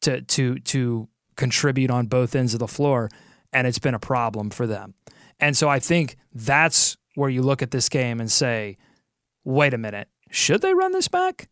to 0.01 0.21
to 0.21 0.60
to 0.60 1.08
contribute 1.36 1.91
on 1.91 2.08
both 2.08 2.36
ends 2.36 2.54
of 2.54 2.60
the 2.60 2.67
floor 2.67 3.10
and 3.54 3.67
it's 3.67 3.80
been 3.80 3.93
a 3.93 3.99
problem 3.99 4.49
for 4.49 4.65
them. 4.67 4.93
And 5.39 5.58
so 5.58 5.67
I 5.67 5.80
think 5.80 6.17
that's 6.34 6.97
where 7.15 7.30
you 7.30 7.41
look 7.41 7.62
at 7.62 7.71
this 7.71 7.89
game 7.89 8.19
and 8.19 8.32
say, 8.32 8.77
wait 9.43 9.73
a 9.73 9.77
minute, 9.77 10.08
should 10.30 10.62
they 10.62 10.73
run 10.73 10.91
this 10.91 11.08
back? 11.08 11.49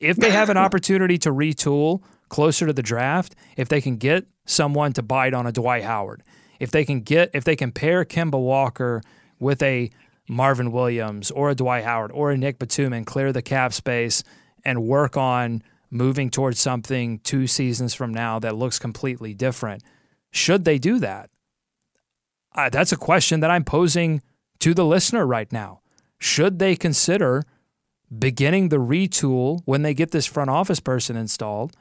If 0.00 0.16
they 0.16 0.30
have 0.30 0.50
an 0.50 0.56
opportunity 0.66 1.18
to 1.18 1.30
retool 1.30 2.02
closer 2.28 2.66
to 2.66 2.72
the 2.72 2.82
draft, 2.82 3.34
if 3.56 3.68
they 3.68 3.80
can 3.80 3.96
get 3.96 4.26
someone 4.46 4.92
to 4.94 5.02
bite 5.02 5.34
on 5.34 5.46
a 5.46 5.52
Dwight 5.52 5.84
Howard, 5.84 6.22
if 6.60 6.70
they 6.70 6.84
can 6.84 7.00
get 7.00 7.30
if 7.34 7.44
they 7.44 7.56
can 7.56 7.72
pair 7.72 8.04
Kemba 8.04 8.40
Walker 8.40 9.02
with 9.38 9.62
a 9.62 9.90
Marvin 10.28 10.72
Williams 10.72 11.30
or 11.30 11.50
a 11.50 11.54
Dwight 11.54 11.84
Howard 11.84 12.12
or 12.12 12.30
a 12.30 12.36
Nick 12.36 12.58
Batum 12.58 12.92
and 12.92 13.06
clear 13.06 13.32
the 13.32 13.42
cap 13.42 13.72
space 13.72 14.22
and 14.64 14.84
work 14.84 15.16
on 15.16 15.62
moving 15.90 16.30
towards 16.30 16.58
something 16.58 17.18
two 17.20 17.46
seasons 17.46 17.94
from 17.94 18.12
now 18.12 18.38
that 18.38 18.56
looks 18.56 18.78
completely 18.78 19.34
different. 19.34 19.82
Should 20.30 20.64
they 20.64 20.78
do 20.78 20.98
that? 20.98 21.30
Uh, 22.54 22.68
that's 22.70 22.92
a 22.92 22.96
question 22.96 23.40
that 23.40 23.50
I'm 23.50 23.64
posing 23.64 24.22
to 24.60 24.74
the 24.74 24.84
listener 24.84 25.26
right 25.26 25.50
now. 25.52 25.80
Should 26.18 26.58
they 26.58 26.74
consider 26.76 27.44
beginning 28.16 28.68
the 28.68 28.78
retool 28.78 29.60
when 29.64 29.82
they 29.82 29.94
get 29.94 30.10
this 30.10 30.26
front 30.26 30.50
office 30.50 30.80
person 30.80 31.16
installed? 31.16 31.76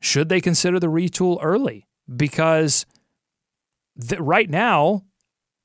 Should 0.00 0.28
they 0.28 0.40
consider 0.40 0.80
the 0.80 0.88
retool 0.88 1.38
early? 1.42 1.86
Because 2.14 2.86
th- 4.00 4.20
right 4.20 4.48
now, 4.48 5.04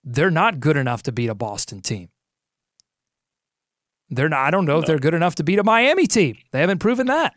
they're 0.05 0.31
not 0.31 0.59
good 0.59 0.77
enough 0.77 1.03
to 1.03 1.11
beat 1.11 1.27
a 1.27 1.35
Boston 1.35 1.81
team. 1.81 2.09
They're 4.09 4.29
not, 4.29 4.45
I 4.45 4.51
don't 4.51 4.65
know 4.65 4.75
no. 4.75 4.79
if 4.79 4.85
they're 4.85 4.99
good 4.99 5.15
enough 5.15 5.35
to 5.35 5.43
beat 5.43 5.57
a 5.57 5.63
Miami 5.63 6.05
team. 6.05 6.37
They 6.51 6.61
haven't 6.61 6.79
proven 6.79 7.07
that. 7.07 7.33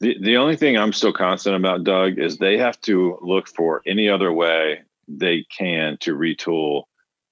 The, 0.00 0.14
the 0.20 0.36
only 0.36 0.56
thing 0.56 0.76
I'm 0.76 0.92
still 0.92 1.12
constant 1.12 1.56
about, 1.56 1.84
Doug, 1.84 2.18
is 2.18 2.36
they 2.36 2.58
have 2.58 2.78
to 2.82 3.18
look 3.22 3.48
for 3.48 3.80
any 3.86 4.10
other 4.10 4.30
way 4.30 4.82
they 5.08 5.46
can 5.56 5.96
to 6.00 6.14
retool 6.14 6.82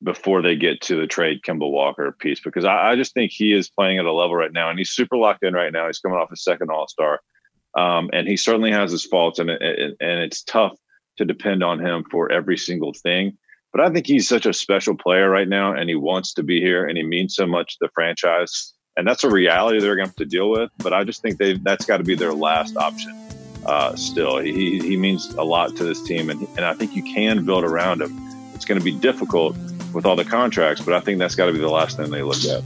before 0.03 0.41
they 0.41 0.57
get 0.57 0.81
to 0.83 0.97
the 0.97 1.07
trade 1.07 1.43
Kemba 1.47 1.71
Walker 1.71 2.13
piece 2.19 2.41
because 2.41 2.65
I, 2.65 2.91
I, 2.91 2.97
just 2.97 3.15
think 3.15 3.33
he 3.33 3.53
is 3.53 3.71
playing 3.71 3.99
at 3.99 4.05
a 4.05 4.13
level 4.13 4.37
right 4.37 4.53
now 4.53 4.69
and 4.69 4.79
he's 4.79 4.91
super 4.91 5.17
locked 5.17 5.43
in 5.43 5.55
right 5.55 5.73
now. 5.73 5.87
He's 5.87 5.99
coming 5.99 6.19
off 6.19 6.31
a 6.31 6.37
second 6.37 6.71
All 6.71 6.89
Star, 6.89 7.21
um, 7.77 8.11
and 8.13 8.29
he 8.29 8.37
certainly 8.37 8.71
has 8.71 8.93
his 8.93 9.05
faults 9.05 9.39
and 9.39 9.51
it, 9.51 9.97
and 10.01 10.21
it's 10.21 10.43
tough 10.43 10.77
to 11.17 11.25
depend 11.25 11.63
on 11.63 11.81
him 11.81 12.05
for 12.11 12.31
every 12.31 12.57
single 12.57 12.93
thing. 12.93 13.37
But 13.75 13.85
I 13.85 13.91
think 13.91 14.07
he's 14.07 14.29
such 14.29 14.47
a 14.47 14.53
special 14.53 14.97
player 14.97 15.29
right 15.29 15.49
now, 15.49 15.75
and 15.75 15.89
he 15.89 15.97
wants 15.97 16.33
to 16.35 16.45
be 16.45 16.61
here, 16.61 16.87
and 16.87 16.97
he 16.97 17.03
means 17.03 17.35
so 17.35 17.45
much 17.45 17.73
to 17.73 17.79
the 17.81 17.89
franchise, 17.93 18.73
and 18.97 19.05
that's 19.05 19.25
a 19.25 19.29
reality 19.29 19.81
they're 19.81 19.97
going 19.97 20.07
to 20.07 20.11
have 20.11 20.17
to 20.17 20.25
deal 20.25 20.49
with. 20.49 20.71
But 20.79 20.93
I 20.93 21.03
just 21.03 21.23
think 21.23 21.39
they 21.39 21.55
that's 21.55 21.85
got 21.85 21.97
to 21.97 22.05
be 22.05 22.15
their 22.15 22.33
last 22.33 22.77
option 22.77 23.11
uh, 23.67 23.97
still. 23.97 24.39
He, 24.39 24.79
he 24.79 24.97
means 24.97 25.35
a 25.35 25.43
lot 25.43 25.75
to 25.75 25.83
this 25.83 26.01
team, 26.05 26.31
and, 26.31 26.47
and 26.57 26.65
I 26.65 26.75
think 26.75 26.95
you 26.95 27.03
can 27.03 27.45
build 27.45 27.65
around 27.65 28.01
him. 28.01 28.17
It's 28.55 28.65
going 28.65 28.79
to 28.79 28.85
be 28.85 28.93
difficult 28.93 29.57
with 29.93 30.07
all 30.07 30.15
the 30.15 30.25
contracts, 30.25 30.81
but 30.81 30.95
I 30.95 31.01
think 31.01 31.19
that's 31.19 31.35
got 31.35 31.47
to 31.47 31.53
be 31.53 31.59
the 31.59 31.69
last 31.69 31.97
thing 31.97 32.13
they 32.13 32.23
look 32.23 32.45
at. 32.45 32.63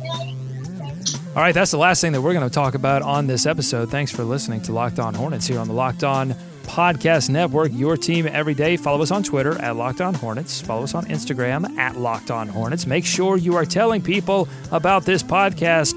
All 1.34 1.42
right, 1.42 1.54
that's 1.54 1.70
the 1.70 1.78
last 1.78 2.02
thing 2.02 2.12
that 2.12 2.20
we're 2.20 2.34
going 2.34 2.46
to 2.46 2.54
talk 2.54 2.74
about 2.74 3.00
on 3.00 3.28
this 3.28 3.46
episode. 3.46 3.90
Thanks 3.90 4.12
for 4.12 4.24
listening 4.24 4.60
to 4.62 4.72
Locked 4.72 4.98
On 4.98 5.14
Hornets 5.14 5.46
here 5.46 5.58
on 5.58 5.68
the 5.68 5.74
Locked 5.74 6.04
On 6.04 6.34
Podcast 6.68 7.30
Network, 7.30 7.72
your 7.72 7.96
team 7.96 8.26
every 8.26 8.54
day. 8.54 8.76
Follow 8.76 9.02
us 9.02 9.10
on 9.10 9.22
Twitter 9.22 9.60
at 9.60 9.74
Locked 9.74 10.00
On 10.00 10.14
Hornets. 10.14 10.60
Follow 10.60 10.84
us 10.84 10.94
on 10.94 11.06
Instagram 11.06 11.76
at 11.78 11.96
Locked 11.96 12.30
On 12.30 12.46
Hornets. 12.46 12.86
Make 12.86 13.04
sure 13.04 13.36
you 13.36 13.56
are 13.56 13.64
telling 13.64 14.02
people 14.02 14.48
about 14.70 15.04
this 15.04 15.22
podcast. 15.22 15.94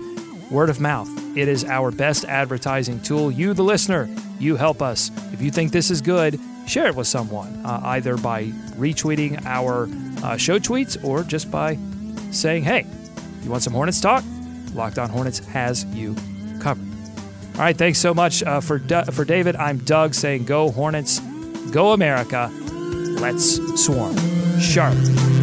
Word 0.49 0.69
of 0.69 0.79
mouth. 0.79 1.09
It 1.37 1.47
is 1.47 1.63
our 1.65 1.91
best 1.91 2.25
advertising 2.25 2.99
tool. 3.01 3.29
You, 3.31 3.53
the 3.53 3.63
listener, 3.63 4.09
you 4.39 4.55
help 4.55 4.81
us. 4.81 5.11
If 5.31 5.41
you 5.41 5.51
think 5.51 5.71
this 5.71 5.91
is 5.91 6.01
good, 6.01 6.39
share 6.67 6.87
it 6.87 6.95
with 6.95 7.07
someone, 7.07 7.65
uh, 7.65 7.81
either 7.83 8.17
by 8.17 8.45
retweeting 8.77 9.45
our 9.45 9.87
uh, 10.23 10.37
show 10.37 10.57
tweets 10.57 11.01
or 11.03 11.23
just 11.23 11.51
by 11.51 11.77
saying, 12.31 12.63
hey, 12.63 12.85
you 13.43 13.49
want 13.49 13.63
some 13.63 13.73
Hornets 13.73 14.01
talk? 14.01 14.23
Locked 14.73 14.97
On 14.97 15.09
Hornets 15.09 15.39
has 15.39 15.85
you. 15.85 16.15
All 17.53 17.59
right, 17.59 17.77
thanks 17.77 17.99
so 17.99 18.13
much 18.13 18.41
uh, 18.43 18.61
for, 18.61 18.79
for 18.79 19.25
David. 19.25 19.55
I'm 19.55 19.77
Doug 19.79 20.13
saying, 20.13 20.45
go 20.45 20.71
Hornets, 20.71 21.19
go 21.71 21.91
America, 21.91 22.49
let's 23.19 23.57
swarm. 23.83 24.15
Charlotte. 24.59 25.40